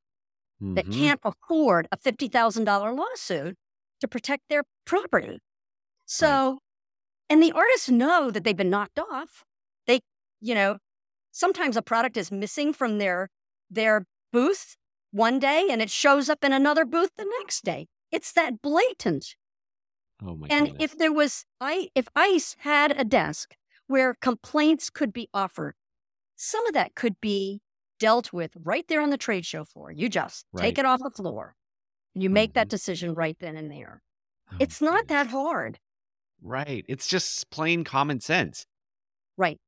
that 0.61 0.85
Mhm. 0.87 0.93
can't 0.93 1.21
afford 1.23 1.87
a 1.91 1.97
fifty 1.97 2.27
thousand 2.29 2.65
dollar 2.65 2.93
lawsuit 2.93 3.57
to 4.01 4.07
protect 4.07 4.43
their 4.49 4.63
property. 4.85 5.39
So, 6.05 6.59
and 7.29 7.41
the 7.43 7.51
artists 7.53 7.89
know 7.89 8.31
that 8.31 8.43
they've 8.45 8.57
been 8.57 8.69
knocked 8.69 8.99
off. 8.99 9.45
They, 9.87 10.01
you 10.41 10.55
know, 10.55 10.79
sometimes 11.31 11.77
a 11.77 11.81
product 11.81 12.17
is 12.17 12.31
missing 12.31 12.73
from 12.73 12.99
their 12.99 13.29
their 13.69 14.05
booth 14.31 14.77
one 15.11 15.39
day 15.39 15.67
and 15.71 15.81
it 15.81 15.89
shows 15.91 16.29
up 16.29 16.43
in 16.43 16.53
another 16.53 16.85
booth 16.85 17.11
the 17.17 17.25
next 17.39 17.63
day. 17.65 17.87
It's 18.11 18.31
that 18.33 18.61
blatant. 18.61 19.35
Oh 20.21 20.35
my 20.35 20.47
and 20.49 20.67
goodness. 20.67 20.83
if 20.91 20.97
there 20.97 21.11
was 21.13 21.45
I 21.61 21.89
if 21.95 22.07
ICE 22.15 22.55
had 22.59 22.91
a 22.99 23.03
desk 23.05 23.55
where 23.87 24.13
complaints 24.15 24.89
could 24.91 25.11
be 25.13 25.29
offered 25.33 25.75
some 26.35 26.65
of 26.67 26.73
that 26.73 26.95
could 26.95 27.19
be 27.21 27.61
dealt 27.99 28.33
with 28.33 28.51
right 28.63 28.87
there 28.87 29.01
on 29.01 29.09
the 29.09 29.17
trade 29.17 29.45
show 29.45 29.63
floor. 29.65 29.91
You 29.91 30.09
just 30.09 30.45
Right. 30.51 30.61
take 30.63 30.77
it 30.77 30.85
off 30.85 30.99
the 31.01 31.09
floor 31.11 31.55
and 32.13 32.23
you 32.23 32.29
make 32.29 32.53
that 32.53 32.67
Mhm. 32.67 32.71
decision 32.71 33.13
right 33.13 33.37
then 33.39 33.55
and 33.55 33.71
there. 33.71 34.01
Oh, 34.51 34.57
it's 34.59 34.81
not 34.81 35.07
that 35.07 35.27
hard. 35.27 35.79
Right. 36.41 36.83
It's 36.89 37.07
just 37.07 37.49
plain 37.49 37.83
common 37.83 38.19
sense. 38.19 38.65
Right. 39.37 39.59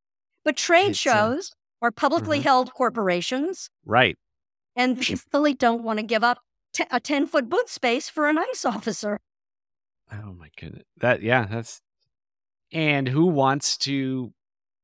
But 0.43 0.58
trade 0.58 0.89
It's, 0.91 0.99
shows 0.99 1.54
are 1.82 1.91
publicly 1.91 2.39
Mhm. 2.39 2.43
held 2.43 2.73
corporations 2.73 3.69
Right. 3.86 4.17
and 4.75 4.97
they 4.97 5.15
really 5.34 5.54
don't 5.54 5.84
want 5.84 5.99
to 5.99 6.04
give 6.04 6.23
up 6.23 6.39
te- 6.73 6.84
a 6.91 6.99
10 6.99 7.25
foot 7.28 7.47
booth 7.47 7.69
space 7.69 8.10
for 8.10 8.28
an 8.28 8.38
ICE 8.38 8.65
officer. 8.65 9.21
Oh 10.12 10.34
my 10.34 10.49
goodness. 10.58 10.84
That 10.97 11.21
yeah, 11.21 11.45
that's 11.45 11.82
and 12.71 13.08
who 13.08 13.25
wants 13.28 13.78
to 13.80 14.34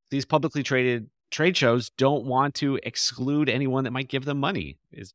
these 0.10 0.26
publicly 0.26 0.64
traded 0.64 1.10
trade 1.32 1.58
shows 1.58 1.90
don't 1.98 2.26
want 2.26 2.54
to 2.56 2.80
exclude 2.84 3.50
anyone 3.50 3.84
that 3.86 3.92
might 3.92 4.10
give 4.10 4.26
them 4.26 4.40
money. 4.40 4.78
Is 4.92 5.14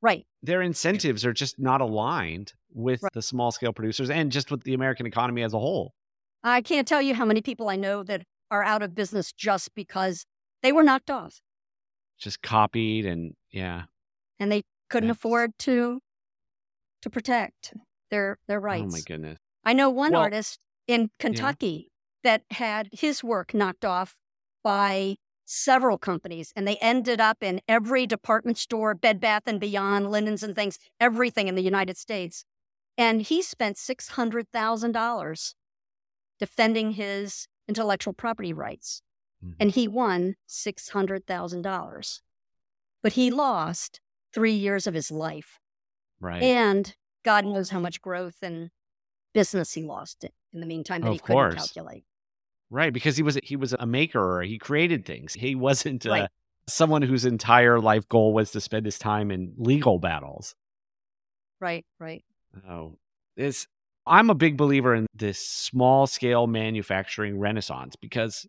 Right. 0.00 0.26
their 0.42 0.62
incentives 0.62 1.24
are 1.24 1.32
just 1.32 1.58
not 1.60 1.80
aligned 1.80 2.54
with 2.70 3.02
Right. 3.02 3.12
the 3.12 3.22
small 3.22 3.52
scale 3.52 3.72
producers 3.72 4.10
and 4.10 4.32
just 4.32 4.50
with 4.50 4.64
the 4.64 4.74
American 4.74 5.06
economy 5.06 5.42
as 5.42 5.52
a 5.54 5.58
whole. 5.58 5.94
I 6.42 6.60
can't 6.62 6.88
tell 6.88 7.00
you 7.00 7.14
how 7.14 7.24
many 7.24 7.40
people 7.40 7.68
I 7.68 7.76
know 7.76 8.02
that 8.02 8.24
are 8.50 8.64
out 8.64 8.82
of 8.82 8.94
business 8.94 9.32
just 9.32 9.74
because 9.74 10.26
they 10.62 10.72
were 10.72 10.82
knocked 10.82 11.10
off 11.10 11.40
Just 12.18 12.42
copied 12.42 13.06
and 13.06 13.34
yeah. 13.50 13.84
and 14.40 14.50
they 14.50 14.62
couldn't 14.88 15.08
That's- 15.08 15.18
afford 15.18 15.58
to 15.60 16.00
to 17.02 17.10
protect 17.10 17.74
their 18.10 18.38
their 18.48 18.60
rights. 18.60 18.84
Oh 18.94 18.96
my 18.96 19.00
goodness. 19.00 19.38
I 19.64 19.72
know 19.72 19.88
one 19.90 20.12
Well- 20.12 20.22
artist 20.22 20.58
in 20.88 21.10
Kentucky 21.18 21.90
that 22.24 22.44
had 22.50 22.88
his 22.92 23.22
work 23.24 23.54
knocked 23.54 23.84
off 23.84 24.18
by 24.64 25.16
several 25.44 25.98
companies 25.98 26.52
and 26.56 26.66
they 26.66 26.76
ended 26.76 27.20
up 27.20 27.42
in 27.42 27.60
every 27.68 28.06
department 28.06 28.58
store, 28.58 28.94
Bed 28.94 29.20
Bath 29.20 29.42
and 29.46 29.60
Beyond, 29.60 30.10
linens 30.10 30.42
and 30.42 30.54
things, 30.54 30.78
everything 31.00 31.48
in 31.48 31.54
the 31.54 31.62
United 31.62 31.96
States. 31.96 32.44
And 32.96 33.22
he 33.22 33.42
spent 33.42 33.76
$600,000 33.76 35.54
defending 36.38 36.92
his 36.92 37.48
intellectual 37.68 38.12
property 38.12 38.52
rights. 38.52 39.02
Mhm. 39.44 39.54
And 39.60 39.70
he 39.72 39.88
won 39.88 40.36
$600,000. 40.46 42.22
But 43.02 43.14
he 43.14 43.30
lost 43.30 44.00
3 44.32 44.52
years 44.54 44.86
of 44.86 44.94
his 44.94 45.10
life. 45.10 45.58
Right. 46.20 46.42
And 46.42 46.94
God 47.24 47.44
knows 47.44 47.70
how 47.70 47.80
much 47.80 48.00
growth 48.00 48.36
and 48.42 48.70
business 49.32 49.72
he 49.72 49.82
lost 49.82 50.24
in 50.52 50.60
the 50.60 50.66
meantime 50.66 51.00
that 51.02 51.10
he 51.10 51.16
Of 51.16 51.22
couldn't 51.22 51.36
course. 51.36 51.54
calculate. 51.54 52.04
Right, 52.72 52.90
because 52.90 53.18
he 53.18 53.22
was 53.22 53.38
he 53.42 53.54
was 53.54 53.74
a 53.74 53.84
maker 53.84 54.40
he 54.40 54.56
created 54.56 55.04
things. 55.04 55.34
He 55.34 55.54
wasn't 55.54 56.06
uh, 56.06 56.28
someone 56.66 57.02
whose 57.02 57.26
entire 57.26 57.78
life 57.78 58.08
goal 58.08 58.32
was 58.32 58.50
to 58.52 58.62
spend 58.62 58.86
his 58.86 58.98
time 58.98 59.30
in 59.30 59.52
legal 59.58 59.98
battles. 59.98 60.54
Right, 61.60 61.84
right. 62.00 62.24
Oh, 62.66 62.96
this 63.36 63.66
I'm 64.06 64.30
a 64.30 64.34
big 64.34 64.56
believer 64.56 64.94
in 64.94 65.06
this 65.14 65.38
small 65.38 66.06
scale 66.06 66.46
manufacturing 66.46 67.38
renaissance 67.38 67.94
because 67.94 68.46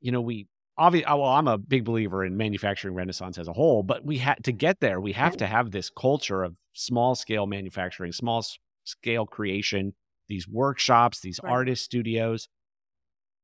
you 0.00 0.12
know 0.12 0.20
we 0.20 0.46
obviously 0.78 1.06
well 1.12 1.24
I'm 1.24 1.48
a 1.48 1.58
big 1.58 1.84
believer 1.84 2.24
in 2.24 2.36
manufacturing 2.36 2.94
renaissance 2.94 3.38
as 3.38 3.48
a 3.48 3.52
whole, 3.52 3.82
but 3.82 4.04
we 4.04 4.18
had 4.18 4.44
to 4.44 4.52
get 4.52 4.78
there. 4.78 5.00
We 5.00 5.14
have 5.14 5.36
to 5.38 5.48
have 5.48 5.72
this 5.72 5.90
culture 5.90 6.44
of 6.44 6.54
small 6.74 7.16
scale 7.16 7.46
manufacturing, 7.48 8.12
small 8.12 8.46
scale 8.84 9.26
creation, 9.26 9.94
these 10.28 10.46
workshops, 10.46 11.18
these 11.22 11.40
Right. 11.42 11.50
artist 11.50 11.82
studios. 11.84 12.48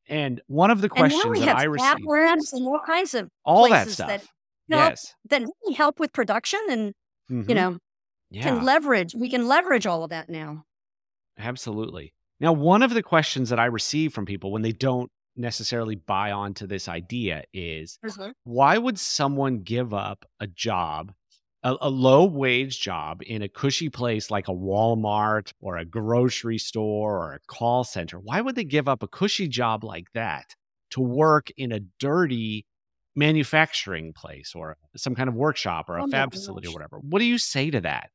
And 0.08 0.40
one 0.46 0.70
of 0.70 0.80
the 0.80 0.88
questions 0.88 1.22
that 1.40 1.56
I 1.56 1.64
received, 1.64 2.04
labs 2.04 2.52
and 2.52 2.66
all 2.66 2.80
kinds 2.84 3.14
of 3.14 3.28
all 3.44 3.68
that 3.68 3.88
stuff. 3.88 4.08
that 4.08 4.20
help 4.70 4.90
yes. 4.90 5.14
that 5.30 5.42
really 5.42 5.74
help 5.74 6.00
with 6.00 6.12
production 6.12 6.60
and 6.68 6.92
you 7.28 7.42
Mhm. 7.44 7.54
know 7.54 7.78
yeah. 8.30 8.42
can 8.42 8.64
leverage. 8.64 9.14
We 9.14 9.28
can 9.30 9.46
leverage 9.46 9.86
all 9.86 10.02
of 10.04 10.10
that 10.10 10.28
now. 10.28 10.64
Absolutely. 11.38 12.12
Now, 12.40 12.52
one 12.52 12.82
of 12.82 12.92
the 12.94 13.02
questions 13.02 13.50
that 13.50 13.60
I 13.60 13.66
receive 13.66 14.12
from 14.12 14.26
people 14.26 14.50
when 14.50 14.62
they 14.62 14.72
don't 14.72 15.10
necessarily 15.36 15.94
buy 15.94 16.30
onto 16.32 16.66
this 16.66 16.88
idea 16.88 17.44
is 17.54 17.98
why 18.44 18.76
would 18.78 18.98
someone 18.98 19.60
give 19.62 19.94
up 19.94 20.24
a 20.40 20.46
job, 20.46 21.12
a, 21.62 21.76
a 21.82 21.90
low 21.90 22.24
wage 22.24 22.80
job 22.80 23.22
in 23.24 23.42
a 23.42 23.48
cushy 23.48 23.88
place 23.88 24.30
like 24.30 24.48
a 24.48 24.52
Walmart 24.52 25.52
or 25.60 25.76
a 25.76 25.84
grocery 25.84 26.58
store 26.58 27.16
or 27.16 27.34
a 27.34 27.40
call 27.46 27.84
center? 27.84 28.18
Why 28.18 28.40
would 28.40 28.56
they 28.56 28.64
give 28.64 28.88
up 28.88 29.02
a 29.02 29.08
cushy 29.08 29.48
job 29.48 29.84
like 29.84 30.06
that 30.14 30.54
to 30.90 31.00
work 31.00 31.50
in 31.56 31.72
a 31.72 31.80
dirty 31.98 32.66
manufacturing 33.14 34.12
place 34.12 34.54
or 34.54 34.76
some 34.96 35.14
kind 35.14 35.28
of 35.28 35.34
workshop 35.34 35.88
or 35.88 35.98
a 35.98 36.04
Oh 36.04 36.08
fab 36.08 36.32
facility 36.32 36.68
or 36.68 36.72
whatever? 36.72 36.98
What 36.98 37.20
do 37.20 37.24
you 37.24 37.38
say 37.38 37.70
to 37.70 37.80
that? 37.80 38.10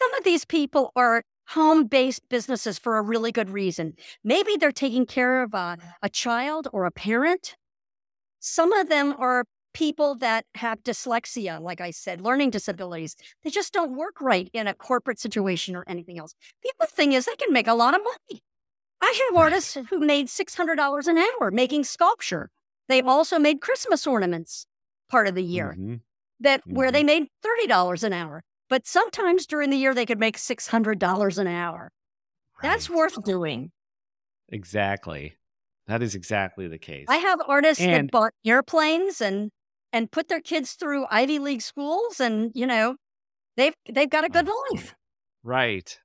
Some 0.00 0.14
of 0.14 0.24
these 0.24 0.44
people 0.44 0.92
are 0.94 1.22
home 1.48 1.86
based 1.86 2.28
businesses 2.28 2.78
for 2.78 2.98
a 2.98 3.02
really 3.02 3.32
good 3.32 3.50
reason. 3.50 3.94
Maybe 4.24 4.56
they're 4.58 4.72
taking 4.72 5.06
care 5.06 5.42
of 5.42 5.54
a, 5.54 5.78
a 6.02 6.08
child 6.08 6.68
or 6.72 6.84
a 6.84 6.90
parent. 6.90 7.56
Some 8.40 8.72
of 8.72 8.88
them 8.88 9.14
are 9.18 9.44
people 9.76 10.14
that 10.14 10.46
have 10.54 10.82
dyslexia, 10.82 11.60
like 11.60 11.82
I 11.82 11.90
said, 11.90 12.22
learning 12.22 12.48
disabilities. 12.48 13.14
They 13.44 13.50
just 13.50 13.74
don't 13.74 13.94
work 13.94 14.22
right 14.22 14.48
in 14.54 14.66
a 14.66 14.72
corporate 14.72 15.20
situation 15.20 15.76
or 15.76 15.84
anything 15.86 16.18
else. 16.18 16.34
The 16.62 16.72
other 16.80 16.90
thing 16.90 17.12
is, 17.12 17.26
they 17.26 17.36
can 17.36 17.52
make 17.52 17.66
a 17.68 17.74
lot 17.74 17.94
of 17.94 18.00
money. 18.02 18.42
I 19.02 19.28
have 19.28 19.36
artists 19.36 19.76
who 19.90 19.98
made 20.00 20.28
$600 20.28 21.06
an 21.08 21.18
hour 21.18 21.50
making 21.50 21.84
sculpture. 21.84 22.50
They've 22.88 23.06
also 23.06 23.38
made 23.38 23.60
Christmas 23.60 24.06
ornaments 24.06 24.66
part 25.10 25.28
of 25.28 25.34
the 25.34 25.42
year 25.44 25.76
Mhm. 25.78 26.00
that 26.40 26.62
where 26.66 26.90
they 26.90 27.04
made 27.04 27.28
$30 27.42 28.02
an 28.02 28.14
hour. 28.14 28.44
But 28.70 28.86
sometimes 28.86 29.46
during 29.46 29.68
the 29.68 29.76
year 29.76 29.92
they 29.92 30.06
could 30.06 30.18
make 30.18 30.38
$600 30.38 31.36
an 31.36 31.46
hour. 31.48 31.92
That's 32.62 32.88
worth 32.88 33.22
doing. 33.24 33.72
Exactly. 34.48 35.36
That 35.86 36.02
is 36.02 36.14
exactly 36.14 36.66
the 36.66 36.78
case. 36.78 37.04
I 37.08 37.18
have 37.18 37.40
artists 37.46 37.82
And- 37.84 38.08
that 38.08 38.10
bought 38.12 38.32
airplanes 38.44 39.20
and 39.20 39.50
and 39.96 40.12
put 40.12 40.28
their 40.28 40.40
kids 40.40 40.72
through 40.72 41.06
Ivy 41.10 41.38
League 41.38 41.62
schools 41.62 42.20
and 42.20 42.52
you 42.54 42.66
know 42.66 42.96
they've 43.56 43.74
they've 43.90 44.10
got 44.10 44.24
a 44.24 44.28
good 44.28 44.48
life. 44.70 44.94
Right. 45.42 45.98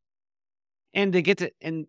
And 0.93 1.11
they 1.11 1.21
get 1.21 1.39
to 1.39 1.51
and 1.61 1.87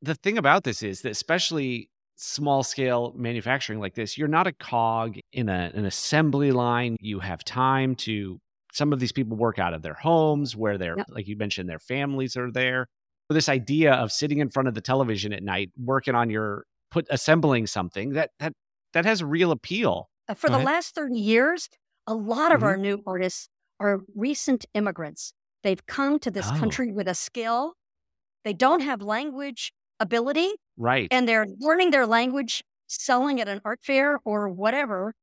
the 0.00 0.14
thing 0.14 0.38
about 0.38 0.62
this 0.62 0.82
is 0.82 1.02
that 1.02 1.10
especially 1.10 1.90
small 2.14 2.62
scale 2.62 3.12
manufacturing 3.16 3.80
like 3.80 3.94
this, 3.94 4.16
you're 4.16 4.28
not 4.28 4.46
a 4.46 4.52
cog 4.52 5.18
in 5.32 5.48
a, 5.48 5.72
an 5.74 5.84
assembly 5.84 6.52
line. 6.52 6.96
You 7.00 7.18
have 7.18 7.42
time 7.42 7.96
to 7.96 8.38
some 8.72 8.92
of 8.92 9.00
these 9.00 9.12
people 9.12 9.36
work 9.36 9.58
out 9.58 9.74
of 9.74 9.82
their 9.82 9.94
homes 9.94 10.54
where 10.54 10.78
they're 10.78 10.98
Yep. 10.98 11.06
like 11.10 11.26
you 11.26 11.36
mentioned, 11.36 11.68
their 11.68 11.80
families 11.80 12.36
are 12.36 12.52
there. 12.52 12.86
But 13.28 13.34
This 13.34 13.48
idea 13.48 13.92
of 13.92 14.12
sitting 14.12 14.38
in 14.38 14.50
front 14.50 14.68
of 14.68 14.74
the 14.74 14.80
television 14.80 15.32
at 15.32 15.42
night, 15.42 15.70
working 15.76 16.14
on 16.14 16.30
your 16.30 16.64
put 16.92 17.06
assembling 17.10 17.66
something 17.66 18.10
that 18.10 18.30
that 18.38 18.52
that 18.92 19.04
has 19.04 19.22
real 19.22 19.50
appeal. 19.50 20.08
Uh, 20.28 20.34
For 20.34 20.48
Go 20.48 20.52
the 20.52 20.58
ahead. 20.58 20.66
last 20.66 20.94
30 20.94 21.18
years, 21.18 21.68
a 22.06 22.14
lot 22.14 22.52
of 22.52 22.60
Mhm. 22.60 22.62
our 22.62 22.76
new 22.76 23.02
artists 23.06 23.48
are 23.80 24.00
recent 24.14 24.66
immigrants. 24.74 25.32
They've 25.62 25.84
come 25.86 26.18
to 26.20 26.30
this 26.30 26.50
Oh. 26.50 26.58
country 26.58 26.92
with 26.92 27.08
a 27.08 27.14
skill. 27.14 27.74
They 28.44 28.52
don't 28.54 28.80
have 28.82 29.02
language 29.02 29.72
ability 30.00 30.52
Right. 30.76 31.12
and 31.12 31.28
they're 31.28 31.46
learning 31.58 31.90
their 31.92 32.06
language 32.06 32.64
selling 32.88 33.40
at 33.40 33.48
an 33.48 33.60
art 33.64 33.80
fair 33.82 34.18
or 34.24 34.48
whatever 34.48 35.14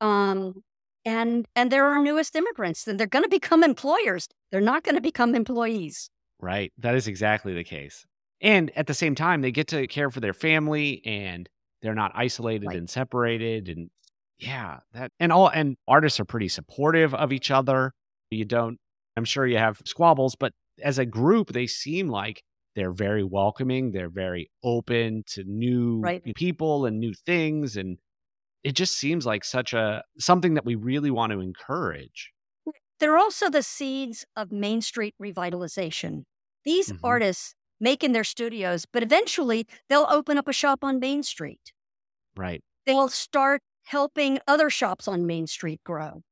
um 0.00 0.62
and 1.04 1.46
and 1.56 1.70
they're 1.72 1.86
our 1.86 2.02
newest 2.02 2.36
immigrants 2.36 2.86
and 2.88 2.98
they're 3.00 3.06
going 3.08 3.22
to 3.24 3.28
become 3.28 3.64
employers 3.64 4.28
they're 4.52 4.60
not 4.60 4.84
going 4.84 4.94
to 4.96 5.00
become 5.02 5.34
employees 5.34 6.10
Right. 6.40 6.72
That 6.78 6.94
is 6.94 7.06
exactly 7.08 7.54
the 7.54 7.64
case. 7.64 8.04
And 8.40 8.70
at 8.76 8.86
the 8.86 8.94
same 8.94 9.14
time, 9.14 9.40
they 9.42 9.52
get 9.52 9.68
to 9.68 9.86
care 9.86 10.10
for 10.10 10.20
their 10.20 10.32
family 10.32 11.00
and 11.06 11.48
they're 11.82 11.94
not 11.94 12.12
isolated 12.14 12.66
Right. 12.68 12.76
and 12.76 12.90
separated. 12.90 13.68
And 13.68 13.90
yeah, 14.42 14.80
that 14.92 15.10
and 15.20 15.32
all 15.32 15.48
and 15.48 15.76
artists 15.86 16.18
are 16.20 16.24
pretty 16.24 16.48
supportive 16.48 17.14
of 17.14 17.32
each 17.32 17.50
other. 17.50 17.92
You 18.30 18.44
don't, 18.44 18.78
I'm 19.16 19.24
sure 19.24 19.46
you 19.46 19.58
have 19.58 19.80
squabbles, 19.84 20.34
but 20.36 20.52
as 20.82 20.98
a 20.98 21.06
group, 21.06 21.52
they 21.52 21.66
seem 21.66 22.08
like 22.08 22.42
they're 22.74 22.92
very 22.92 23.22
welcoming. 23.24 23.92
They're 23.92 24.08
very 24.10 24.50
open 24.64 25.22
to 25.28 25.44
new 25.44 26.00
Right. 26.00 26.22
people 26.34 26.86
and 26.86 26.98
new 26.98 27.12
things. 27.26 27.76
And 27.76 27.98
it 28.64 28.72
just 28.72 28.96
seems 28.98 29.26
like 29.26 29.44
such 29.44 29.72
a 29.74 30.02
something 30.18 30.54
that 30.54 30.64
we 30.64 30.74
really 30.74 31.10
want 31.10 31.32
to 31.32 31.40
encourage. 31.40 32.30
they're 33.00 33.18
also 33.18 33.50
the 33.50 33.62
seeds 33.64 34.24
of 34.36 34.52
main 34.52 34.80
street 34.80 35.14
revitalization 35.20 36.22
these 36.64 36.92
Mhm. 36.92 37.00
artists 37.02 37.54
make 37.80 38.04
in 38.04 38.12
their 38.12 38.22
studios 38.24 38.86
but 38.86 39.02
eventually 39.02 39.66
they'll 39.88 40.06
open 40.08 40.38
up 40.38 40.46
a 40.46 40.52
shop 40.52 40.84
on 40.84 41.00
main 41.00 41.22
street 41.24 41.72
Right. 42.36 42.62
they'll 42.86 43.08
start 43.08 43.60
helping 43.84 44.38
other 44.48 44.70
shops 44.70 45.08
on 45.08 45.26
main 45.26 45.46
street 45.46 45.82
grow 45.84 46.22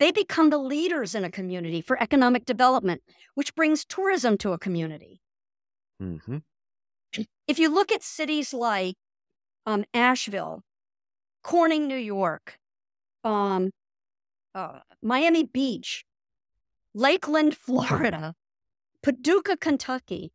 they 0.00 0.12
become 0.12 0.50
the 0.50 0.58
leaders 0.58 1.14
in 1.14 1.24
a 1.24 1.30
community 1.30 1.80
for 1.80 2.00
economic 2.02 2.44
development 2.46 3.02
which 3.34 3.54
brings 3.54 3.84
tourism 3.84 4.38
to 4.38 4.52
a 4.52 4.58
community 4.58 5.20
hmm 6.00 6.38
if 7.46 7.58
you 7.58 7.68
look 7.68 7.92
at 7.92 8.02
cities 8.02 8.52
like 8.52 8.96
um, 9.66 9.84
Asheville, 9.94 10.62
Corning, 11.42 11.86
New 11.88 11.96
York, 11.96 12.58
um, 13.24 13.70
uh, 14.54 14.80
Miami 15.02 15.44
Beach, 15.44 16.04
Lakeland, 16.94 17.56
Florida, 17.58 18.34
Paducah, 19.02 19.56
Kentucky. 19.58 20.32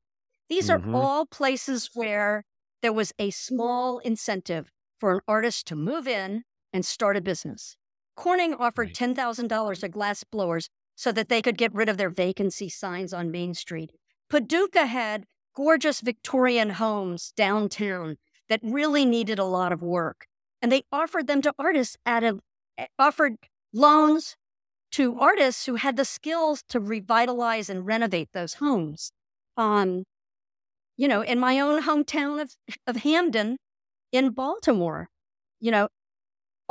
These 0.49 0.69
Mhm. 0.69 0.75
are 0.75 0.83
all 0.93 1.25
places 1.27 1.91
where 1.93 2.45
there 2.81 2.93
was 2.93 3.13
a 3.19 3.31
small 3.31 3.99
incentive 3.99 4.71
for 4.99 5.13
an 5.13 5.21
artist 5.27 5.67
to 5.67 5.75
move 5.75 6.07
in 6.07 6.43
and 6.73 6.85
start 6.85 7.17
a 7.17 7.21
business. 7.21 7.75
Corning 8.15 8.53
offered 8.53 8.93
$10,000 8.93 9.79
to 9.79 9.89
glass 9.89 10.23
blowers 10.23 10.69
so 10.95 11.11
that 11.11 11.29
they 11.29 11.41
could 11.41 11.57
get 11.57 11.73
rid 11.73 11.89
of 11.89 11.97
their 11.97 12.09
vacancy 12.09 12.69
signs 12.69 13.13
on 13.13 13.31
Main 13.31 13.53
Street. 13.53 13.91
Paducah 14.29 14.85
had 14.85 15.25
gorgeous 15.55 16.01
Victorian 16.01 16.71
homes 16.71 17.33
downtown 17.35 18.17
that 18.49 18.59
really 18.63 19.05
needed 19.05 19.39
a 19.39 19.43
lot 19.45 19.71
of 19.71 19.81
work. 19.81 20.27
And 20.61 20.71
they 20.71 20.83
offered 20.91 21.27
them 21.27 21.41
to 21.41 21.53
artists 21.57 21.97
at 22.05 22.23
a 22.23 22.39
eh, 22.77 22.85
offered 22.99 23.37
loans 23.73 24.35
to 24.91 25.17
artists 25.19 25.65
who 25.65 25.75
had 25.75 25.95
the 25.97 26.05
skills 26.05 26.63
to 26.69 26.79
revitalize 26.79 27.69
and 27.69 27.85
renovate 27.85 28.29
those 28.33 28.55
homes. 28.55 29.11
Um, 29.57 30.03
you 30.97 31.07
know, 31.07 31.21
in 31.21 31.39
my 31.39 31.59
own 31.59 31.83
hometown 31.83 32.41
of, 32.41 32.55
of 32.85 32.97
Hampden 32.97 33.57
in 34.11 34.31
Baltimore, 34.31 35.09
you 35.59 35.71
know, 35.71 35.87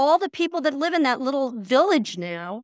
all 0.01 0.19
the 0.19 0.31
people 0.31 0.63
that 0.63 0.73
live 0.73 0.95
in 0.95 1.03
that 1.03 1.21
little 1.21 1.53
village 1.53 2.17
now, 2.17 2.63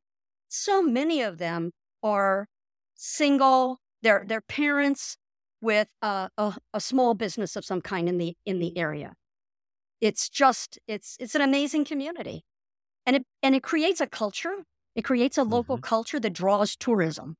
so 0.49 0.81
many 0.81 1.21
of 1.21 1.37
them 1.37 1.69
are 2.01 2.47
single, 2.95 3.77
they're, 4.01 4.23
they're 4.27 4.41
parents 4.41 5.17
with 5.61 5.87
a, 6.01 6.29
a, 6.35 6.55
a 6.73 6.81
small 6.81 7.13
business 7.13 7.55
of 7.55 7.63
some 7.63 7.79
kind 7.79 8.09
in 8.09 8.17
the 8.17 8.35
in 8.45 8.57
the 8.57 8.75
area. 8.75 9.13
It's 10.01 10.29
just 10.29 10.79
it's 10.87 11.15
it's 11.19 11.35
an 11.35 11.41
amazing 11.41 11.85
community. 11.85 12.43
And 13.05 13.15
it 13.17 13.23
and 13.43 13.55
it 13.55 13.61
creates 13.61 14.01
a 14.01 14.07
culture. 14.07 14.63
It 14.95 15.03
creates 15.03 15.37
a 15.37 15.43
local 15.43 15.77
mm-hmm. 15.77 15.83
culture 15.83 16.19
that 16.19 16.33
draws 16.33 16.75
tourism. 16.75 17.35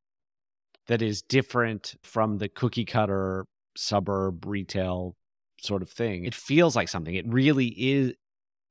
that 0.88 1.02
is 1.02 1.22
different 1.22 1.96
from 2.04 2.38
the 2.38 2.50
cookie 2.50 2.86
cutter 2.86 3.46
suburb 3.76 4.46
retail 4.46 5.16
sort 5.62 5.82
of 5.82 5.90
thing. 5.90 6.26
It 6.26 6.36
feels 6.36 6.76
like 6.76 6.90
something. 6.90 7.16
It 7.16 7.26
really 7.28 7.68
is. 7.68 8.14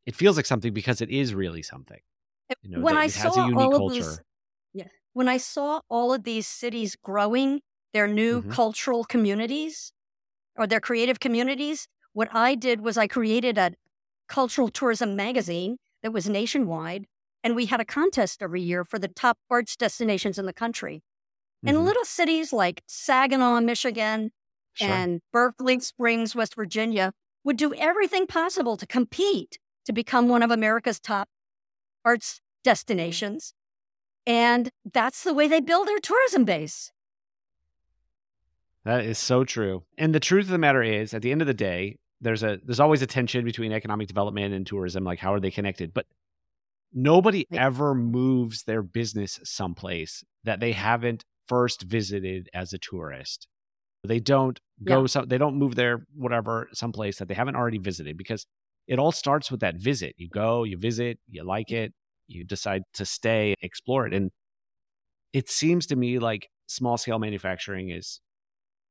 It 0.06 0.14
feels 0.14 0.36
like 0.36 0.46
something 0.46 0.72
because 0.72 1.00
it 1.00 1.10
is 1.10 1.34
really 1.34 1.62
something. 1.62 2.00
You 2.62 2.70
know, 2.70 2.84
when 2.84 2.96
I 2.96 3.06
saw 3.08 3.46
all 3.54 3.74
of 3.74 3.84
culture. 3.84 3.86
these, 3.86 4.20
yeah, 4.72 4.88
when 5.12 5.28
I 5.28 5.36
saw 5.36 5.80
all 5.88 6.12
of 6.12 6.24
these 6.24 6.46
cities 6.46 6.96
growing 6.96 7.60
their 7.92 8.06
new 8.08 8.42
Mhm. 8.42 8.48
cultural 8.48 9.04
communities 9.04 9.92
or 10.56 10.66
their 10.66 10.80
creative 10.80 11.20
communities, 11.20 11.88
what 12.14 12.28
I 12.34 12.54
did 12.56 12.82
was 12.82 12.98
I 12.98 13.06
created 13.08 13.58
a 13.58 13.72
cultural 14.28 14.68
tourism 14.70 15.16
magazine 15.16 15.78
that 16.02 16.12
was 16.12 16.28
nationwide, 16.28 17.06
and 17.44 17.56
we 17.56 17.66
had 17.66 17.80
a 17.80 17.86
contest 17.86 18.42
every 18.42 18.62
year 18.62 18.84
for 18.84 18.98
the 18.98 19.08
top 19.08 19.38
arts 19.50 19.76
destinations 19.76 20.38
in 20.38 20.46
the 20.46 20.54
country. 20.54 21.02
And 21.66 21.78
Mhm. 21.78 21.86
little 21.86 22.04
cities 22.04 22.52
like 22.52 22.82
Saginaw, 22.86 23.60
Michigan, 23.60 24.32
Sure. 24.74 25.06
and 25.06 25.20
Berkeley 25.32 25.80
Springs, 25.80 26.34
West 26.36 26.54
Virginia, 26.56 27.12
would 27.44 27.56
do 27.56 27.74
everything 27.74 28.26
possible 28.26 28.76
to 28.76 28.86
compete 28.86 29.58
to 29.86 29.92
become 29.92 30.28
one 30.28 30.42
of 30.42 30.50
America's 30.50 31.00
top 31.00 31.28
arts 32.04 32.40
destinations. 32.62 33.54
And 34.26 34.70
that's 34.92 35.22
the 35.22 35.34
way 35.34 35.48
they 35.48 35.60
build 35.60 35.88
their 35.88 35.98
tourism 36.00 36.44
base. 36.44 36.92
That 38.84 39.04
is 39.04 39.18
so 39.18 39.44
true. 39.44 39.84
And 39.98 40.14
the 40.14 40.20
truth 40.20 40.44
of 40.44 40.50
the 40.50 40.58
matter 40.58 40.82
is, 40.82 41.12
at 41.12 41.22
the 41.22 41.32
end 41.32 41.40
of 41.40 41.46
the 41.48 41.54
day, 41.54 41.98
there's 42.20 42.42
a 42.42 42.58
there's 42.64 42.80
always 42.80 43.02
a 43.02 43.06
tension 43.06 43.44
between 43.44 43.72
economic 43.72 44.08
development 44.08 44.54
and 44.54 44.66
tourism. 44.66 45.04
Like, 45.04 45.18
how 45.18 45.34
are 45.34 45.40
they 45.40 45.50
connected? 45.50 45.92
But 45.92 46.06
nobody 46.92 47.46
Right. 47.50 47.60
ever 47.60 47.94
moves 47.94 48.64
their 48.64 48.82
business 48.82 49.40
someplace 49.44 50.24
that 50.44 50.60
they 50.60 50.72
haven't 50.72 51.24
first 51.48 51.82
visited 51.82 52.48
as 52.54 52.72
a 52.72 52.78
tourist. 52.78 53.48
They 54.04 54.20
don't 54.20 54.60
go 54.84 55.02
Yeah. 55.02 55.06
some 55.06 55.28
they 55.28 55.38
don't 55.38 55.56
move 55.56 55.74
their 55.74 56.06
whatever 56.14 56.68
someplace 56.72 57.18
that 57.18 57.28
they 57.28 57.34
haven't 57.34 57.56
already 57.56 57.78
visited 57.78 58.16
because 58.16 58.46
it 58.86 58.98
all 58.98 59.12
starts 59.12 59.50
with 59.50 59.60
that 59.60 59.76
visit. 59.76 60.14
You 60.16 60.28
go, 60.28 60.64
you 60.64 60.76
visit, 60.76 61.18
you 61.28 61.44
like 61.44 61.68
mm-hmm. 61.68 61.84
it, 61.84 61.94
you 62.26 62.44
decide 62.44 62.82
to 62.94 63.04
stay, 63.04 63.54
explore 63.62 64.06
it. 64.06 64.14
And 64.14 64.30
it 65.32 65.48
seems 65.48 65.86
to 65.86 65.96
me 65.96 66.18
like 66.18 66.48
small 66.66 66.96
scale 66.96 67.18
manufacturing 67.18 67.90
is 67.90 68.20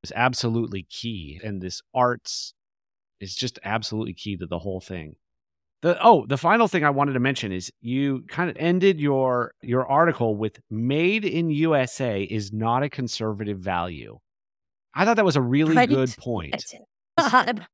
is 0.04 0.14
absolutely 0.16 0.84
key 0.84 1.40
and 1.44 1.62
this 1.62 1.82
arts 1.94 2.54
is 3.20 3.34
just 3.36 3.58
absolutely 3.64 4.14
key 4.14 4.38
to 4.38 4.46
the 4.46 4.60
whole 4.60 4.80
thing 4.80 5.16
the 5.82 5.98
oh 6.04 6.26
the 6.28 6.38
final 6.38 6.68
thing 6.68 6.84
i 6.84 6.90
wanted 6.90 7.14
to 7.14 7.20
mention 7.20 7.52
is 7.52 7.72
you 7.82 8.24
kind 8.30 8.50
of 8.50 8.56
ended 8.58 9.00
your 9.00 9.52
your 9.62 9.86
article 9.88 10.36
with 10.36 10.60
made 10.70 11.26
in 11.26 11.50
usa 11.50 12.24
is 12.24 12.54
not 12.54 12.84
a 12.84 12.90
conservative 12.90 13.60
value 13.60 14.18
i 14.94 15.04
thought 15.04 15.16
that 15.16 15.26
was 15.26 15.36
a 15.36 15.42
really 15.42 15.88
good 15.88 16.16
point 16.18 16.64
God, 17.18 17.66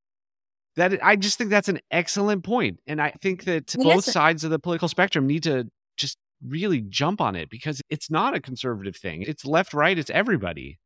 that 0.76 1.04
i 1.04 1.16
just 1.16 1.38
think 1.38 1.50
that's 1.50 1.70
an 1.70 1.80
excellent 1.92 2.44
point 2.44 2.80
and 2.88 3.02
i 3.02 3.12
think 3.22 3.44
that 3.44 3.74
both 3.78 4.04
sides 4.04 4.44
of 4.44 4.52
the 4.52 4.60
political 4.60 4.88
spectrum 4.88 5.28
need 5.28 5.44
to 5.44 5.70
just 5.98 6.18
really 6.46 6.82
jump 6.82 7.22
on 7.22 7.36
it 7.36 7.50
because 7.50 7.82
it's 7.90 8.10
not 8.10 8.36
a 8.36 8.40
conservative 8.40 8.96
thing. 8.96 9.22
It's 9.24 9.46
left 9.46 9.74
right 9.74 9.98
it's 9.98 10.10
everybody. 10.10 10.80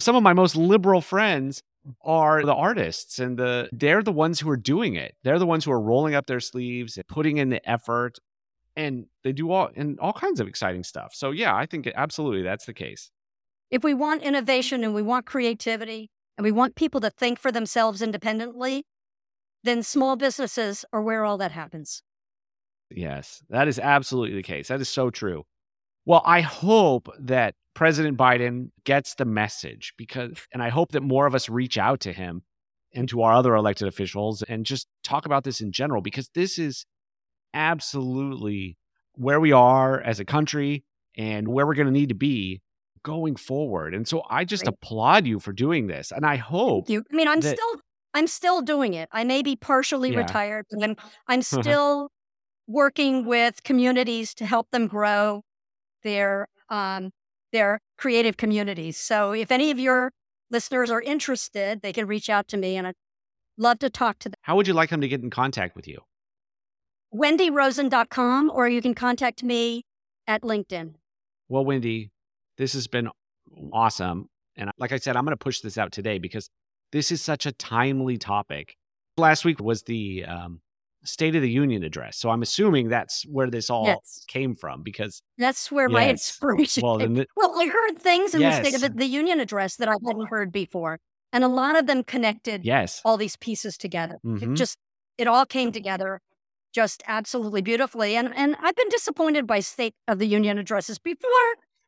Some 0.00 0.16
of 0.16 0.22
my 0.22 0.32
most 0.32 0.56
liberal 0.56 1.00
friends 1.00 1.62
are 2.04 2.44
the 2.44 2.54
artists 2.54 3.18
and 3.18 3.38
the 3.38 3.68
they're 3.72 4.02
the 4.02 4.12
ones 4.12 4.40
who 4.40 4.48
are 4.50 4.56
doing 4.56 4.94
it. 4.94 5.14
They're 5.24 5.38
the 5.38 5.46
ones 5.46 5.64
who 5.64 5.72
are 5.72 5.80
rolling 5.80 6.14
up 6.14 6.26
their 6.26 6.40
sleeves 6.40 6.96
and 6.96 7.06
putting 7.06 7.38
in 7.38 7.50
the 7.50 7.68
effort 7.68 8.18
and 8.76 9.06
they 9.22 9.32
do 9.32 9.50
all 9.50 9.68
and 9.76 9.98
all 10.00 10.12
kinds 10.12 10.40
of 10.40 10.48
exciting 10.48 10.84
stuff. 10.84 11.12
So 11.14 11.30
yeah 11.30 11.54
i 11.54 11.66
think 11.66 11.90
absolutely 11.94 12.42
that's 12.42 12.66
the 12.66 12.74
case. 12.74 13.10
If 13.70 13.84
we 13.84 13.94
want 13.94 14.22
innovation 14.22 14.84
and 14.84 14.94
we 14.94 15.02
want 15.02 15.26
creativity 15.26 16.10
and 16.36 16.44
we 16.44 16.52
want 16.52 16.74
people 16.74 17.00
to 17.00 17.10
think 17.10 17.38
for 17.38 17.50
themselves 17.50 18.02
independently, 18.02 18.84
then 19.64 19.82
small 19.82 20.16
businesses 20.16 20.84
are 20.92 21.02
where 21.02 21.24
all 21.24 21.38
that 21.38 21.52
happens. 21.52 22.02
Yes, 22.90 23.42
that 23.48 23.68
is 23.68 23.78
absolutely 23.78 24.36
the 24.36 24.42
case. 24.42 24.68
That 24.68 24.80
is 24.80 24.88
so 24.88 25.10
true. 25.10 25.44
Well, 26.04 26.22
I 26.26 26.40
hope 26.40 27.08
that 27.18 27.54
President 27.74 28.18
Biden 28.18 28.70
gets 28.84 29.14
the 29.14 29.24
message 29.24 29.94
because, 29.96 30.32
and 30.52 30.62
I 30.62 30.68
hope 30.68 30.92
that 30.92 31.02
more 31.02 31.26
of 31.26 31.34
us 31.34 31.48
reach 31.48 31.78
out 31.78 32.00
to 32.00 32.12
him 32.12 32.42
and 32.94 33.08
to 33.08 33.22
our 33.22 33.32
other 33.32 33.54
elected 33.54 33.88
officials 33.88 34.42
and 34.42 34.66
just 34.66 34.86
talk 35.02 35.24
about 35.24 35.44
this 35.44 35.60
in 35.60 35.72
general 35.72 36.02
because 36.02 36.28
this 36.34 36.58
is 36.58 36.84
absolutely 37.54 38.76
where 39.14 39.40
we 39.40 39.52
are 39.52 40.00
as 40.00 40.20
a 40.20 40.24
country 40.24 40.84
and 41.16 41.48
where 41.48 41.66
we're 41.66 41.74
going 41.74 41.86
to 41.86 41.92
need 41.92 42.08
to 42.08 42.14
be 42.14 42.60
going 43.02 43.36
forward. 43.36 43.94
And 43.94 44.06
so 44.06 44.22
I 44.30 44.44
just 44.44 44.64
Right. 44.66 44.74
applaud 44.74 45.26
you 45.26 45.38
for 45.40 45.52
doing 45.52 45.86
this. 45.86 46.12
And 46.12 46.24
I 46.24 46.36
hope 46.36 46.88
You, 46.88 47.04
I 47.10 47.14
mean, 47.14 47.28
I'm 47.28 47.40
that- 47.40 47.56
still, 47.56 47.80
I'm 48.14 48.26
still 48.26 48.60
doing 48.62 48.94
it. 48.94 49.08
I 49.12 49.24
may 49.24 49.42
be 49.42 49.56
partially 49.56 50.10
Yeah. 50.12 50.18
retired, 50.18 50.66
but 50.70 50.82
I'm, 50.82 50.96
I'm 51.28 51.42
still 51.42 52.10
working 52.66 53.26
with 53.26 53.62
communities 53.62 54.34
to 54.34 54.46
help 54.46 54.70
them 54.70 54.86
grow 54.86 55.42
their, 56.02 56.48
um, 56.68 57.10
their 57.52 57.80
creative 57.98 58.36
communities. 58.36 58.96
So 58.98 59.32
if 59.32 59.50
any 59.50 59.70
of 59.70 59.78
your 59.78 60.10
listeners 60.50 60.90
are 60.90 61.00
interested, 61.02 61.82
they 61.82 61.92
can 61.92 62.06
reach 62.06 62.28
out 62.30 62.48
to 62.48 62.56
me, 62.56 62.76
and 62.76 62.86
I'd 62.86 62.94
love 63.56 63.78
to 63.80 63.90
talk 63.90 64.18
to 64.20 64.28
them. 64.28 64.34
how 64.42 64.56
would 64.56 64.66
you 64.66 64.74
like 64.74 64.90
them 64.90 65.00
to 65.00 65.08
get 65.08 65.20
in 65.22 65.30
contact 65.30 65.76
with 65.76 65.86
you? 65.88 66.00
WendyRosen.com, 67.14 68.50
or 68.54 68.68
you 68.68 68.80
can 68.80 68.94
contact 68.94 69.42
me 69.42 69.84
at 70.26 70.42
LinkedIn. 70.42 70.94
Well, 71.48 71.64
Wendy, 71.64 72.10
this 72.56 72.72
has 72.72 72.86
been 72.86 73.08
awesome. 73.72 74.28
And 74.56 74.70
like 74.78 74.92
I 74.92 74.96
said, 74.98 75.16
I'm 75.16 75.24
going 75.24 75.36
to 75.36 75.42
push 75.42 75.60
this 75.60 75.76
out 75.76 75.92
today 75.92 76.18
because 76.18 76.48
this 76.92 77.10
is 77.10 77.22
such 77.22 77.46
a 77.46 77.52
timely 77.52 78.18
topic. 78.18 78.76
Last 79.16 79.44
week 79.44 79.60
was 79.60 79.82
the 79.82 80.24
um, 80.24 80.60
State 81.04 81.34
of 81.34 81.42
the 81.42 81.50
Union 81.50 81.82
address. 81.82 82.16
So 82.16 82.30
I'm 82.30 82.42
assuming 82.42 82.88
that's 82.88 83.24
where 83.24 83.50
this 83.50 83.68
all 83.70 83.86
Yes. 83.86 84.24
came 84.28 84.54
from 84.54 84.82
because, 84.82 85.22
That's 85.38 85.70
where 85.72 85.88
my 85.88 86.08
inspiration. 86.08 86.82
well, 86.82 86.98
came. 86.98 87.14
the, 87.14 87.26
Well, 87.36 87.58
I 87.58 87.66
heard 87.66 87.98
things 87.98 88.34
in 88.34 88.40
the 88.40 88.52
State 88.52 88.82
of 88.82 88.96
the 88.96 89.06
Union 89.06 89.40
address 89.40 89.76
that 89.76 89.88
I 89.88 89.94
hadn't 90.06 90.28
heard 90.28 90.52
before, 90.52 91.00
and 91.32 91.42
a 91.44 91.48
lot 91.48 91.76
of 91.76 91.86
them 91.86 92.04
connected 92.04 92.64
yes. 92.64 93.00
all 93.04 93.16
these 93.16 93.36
pieces 93.36 93.76
together. 93.76 94.18
Mhm. 94.24 94.42
It 94.52 94.54
just 94.54 94.78
it 95.18 95.26
all 95.26 95.44
came 95.44 95.72
together 95.72 96.20
just 96.72 97.02
absolutely 97.06 97.60
beautifully. 97.62 98.16
And 98.16 98.32
and 98.34 98.56
I've 98.60 98.76
been 98.76 98.88
disappointed 98.88 99.46
by 99.46 99.60
State 99.60 99.94
of 100.08 100.18
the 100.18 100.26
Union 100.26 100.56
addresses 100.58 100.98
before. 100.98 101.30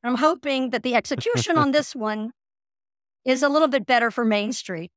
I'm 0.02 0.16
hoping 0.16 0.70
that 0.70 0.82
the 0.82 0.94
execution 0.94 1.56
on 1.56 1.70
this 1.72 1.94
one 1.94 2.32
is 3.24 3.42
a 3.42 3.48
little 3.48 3.68
bit 3.68 3.86
better 3.86 4.10
for 4.10 4.24
Main 4.24 4.52
Street. 4.52 4.90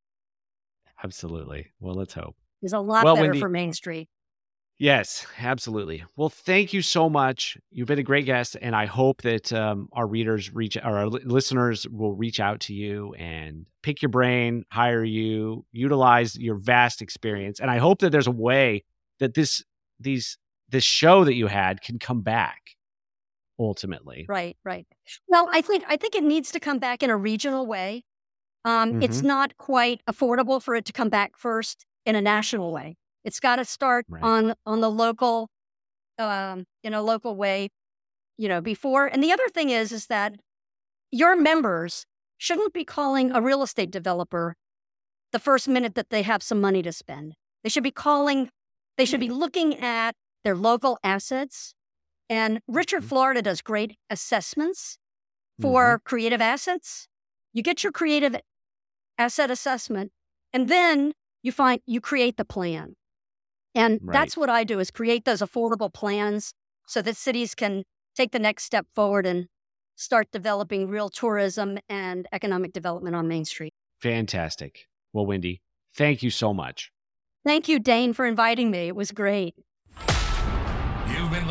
Absolutely. 1.04 1.68
Well, 1.80 1.96
let's 1.96 2.14
hope. 2.14 2.36
Is 2.62 2.74
a 2.74 2.80
lot 2.80 3.04
Well, 3.06 3.16
better 3.16 3.28
Wendy- 3.28 3.40
for 3.40 3.50
Main 3.50 3.74
Street. 3.74 4.10
Yes, 4.80 5.26
absolutely. 5.40 6.04
Well, 6.16 6.30
thank 6.30 6.72
you 6.72 6.84
so 6.84 7.10
much. 7.10 7.58
You've 7.72 7.88
been 7.88 7.98
a 7.98 8.04
great 8.04 8.28
guest, 8.28 8.56
and 8.62 8.76
I 8.76 8.86
hope 8.86 9.24
that 9.24 9.52
um, 9.52 9.90
our 9.92 10.06
readers 10.06 10.54
reach, 10.54 10.78
or 10.78 10.98
our 11.00 11.08
listeners 11.08 11.88
will 11.88 12.14
reach 12.14 12.40
out 12.40 12.60
to 12.62 12.76
you 12.76 13.16
and 13.16 13.66
pick 13.82 14.04
your 14.04 14.10
brain, 14.10 14.66
hire 14.72 15.04
you, 15.04 15.66
utilize 15.72 16.38
your 16.38 16.58
vast 16.60 17.02
experience, 17.02 17.60
and 17.60 17.72
I 17.72 17.80
hope 17.80 18.00
that 18.02 18.12
there's 18.12 18.28
a 18.28 18.32
way 18.32 18.84
that 19.20 19.34
this 19.34 19.64
these 20.00 20.38
this 20.70 20.84
show 20.84 21.24
that 21.24 21.34
you 21.34 21.48
had 21.48 21.82
can 21.82 21.98
come 21.98 22.22
back 22.22 22.76
ultimately. 23.58 24.26
Right, 24.30 24.58
right. 24.64 24.86
Well, 25.28 25.50
I 25.52 25.62
think 25.62 25.86
I 25.88 25.98
think 25.98 26.14
it 26.14 26.24
needs 26.24 26.52
to 26.52 26.60
come 26.60 26.78
back 26.78 27.02
in 27.02 27.10
a 27.10 27.18
regional 27.18 27.66
way. 27.66 28.04
Um, 28.68 28.94
mm-hmm. 28.94 29.04
It's 29.04 29.22
not 29.22 29.56
quite 29.56 30.02
affordable 30.10 30.62
for 30.62 30.76
it 30.76 30.84
to 30.86 30.94
come 30.94 31.08
back 31.08 31.38
first 31.38 31.86
in 32.06 32.16
a 32.16 32.22
national 32.22 32.74
way. 32.74 32.98
It's 33.24 33.40
got 33.40 33.56
to 33.56 33.66
start 33.66 34.06
right. 34.10 34.22
on 34.22 34.56
on 34.66 34.82
the 34.82 34.92
local, 34.92 35.50
um, 36.20 36.66
in 36.84 36.94
a 36.94 37.02
local 37.02 37.36
way, 37.36 37.70
you 38.38 38.50
know, 38.50 38.60
before. 38.60 39.06
And 39.06 39.24
the 39.24 39.32
other 39.32 39.48
thing 39.48 39.70
is, 39.70 39.94
is 39.94 40.08
that 40.08 40.36
your 41.12 41.36
members 41.36 42.06
shouldn't 42.38 42.74
be 42.74 42.84
calling 42.84 43.32
a 43.32 43.42
real 43.42 43.64
estate 43.64 43.90
developer 43.90 44.56
the 45.32 45.40
first 45.40 45.70
minute 45.70 45.96
that 45.96 46.10
they 46.10 46.24
have 46.24 46.44
some 46.44 46.60
money 46.60 46.82
to 46.82 46.92
spend. 46.92 47.36
They 47.64 47.70
should 47.70 47.84
be 47.84 47.92
calling. 47.92 48.50
They 48.98 49.06
should 49.06 49.22
be 49.22 49.30
looking 49.30 49.80
at 49.80 50.16
their 50.44 50.56
local 50.56 50.98
assets 51.04 51.74
and 52.30 52.60
Richard 52.68 53.00
mm-hmm. 53.02 53.10
Florida 53.10 53.42
does 53.42 53.62
great 53.62 53.96
assessments 54.10 54.98
for 55.62 55.98
mm-hmm. 55.98 56.10
creative 56.10 56.42
assets. 56.42 57.08
You 57.54 57.64
get 57.64 57.84
your 57.84 57.92
creative 57.92 58.36
asset 59.18 59.52
assessment, 59.52 60.12
and 60.54 60.68
then 60.68 61.14
you 61.42 61.52
find 61.52 61.82
you 61.86 62.02
create 62.02 62.38
the 62.38 62.46
plan. 62.46 62.96
And 63.76 64.00
right. 64.02 64.14
that's 64.14 64.36
what 64.36 64.50
I 64.50 64.64
do 64.64 64.80
is 64.80 64.90
create 64.92 65.26
those 65.26 65.42
affordable 65.42 65.94
plans 65.94 66.54
so 66.88 67.02
that 67.02 67.16
cities 67.16 67.54
can 67.54 67.84
take 68.16 68.32
the 68.32 68.40
next 68.40 68.64
step 68.64 68.88
forward 68.96 69.26
and 69.26 69.48
start 69.96 70.28
developing 70.32 70.88
real 70.88 71.10
tourism 71.10 71.78
and 71.88 72.28
economic 72.32 72.74
development 72.74 73.16
on 73.16 73.28
Main 73.28 73.46
Street. 73.46 73.74
Fantastic. 74.00 74.88
Well, 75.14 75.26
Wendy, 75.26 75.62
thank 75.96 76.24
you 76.24 76.30
so 76.30 76.54
much. 76.54 76.92
Thank 77.46 77.68
you, 77.68 77.80
Dane, 77.80 78.14
for 78.14 78.26
inviting 78.26 78.72
me. 78.72 78.88
It 78.88 78.96
was 78.96 79.12
great. 79.12 79.56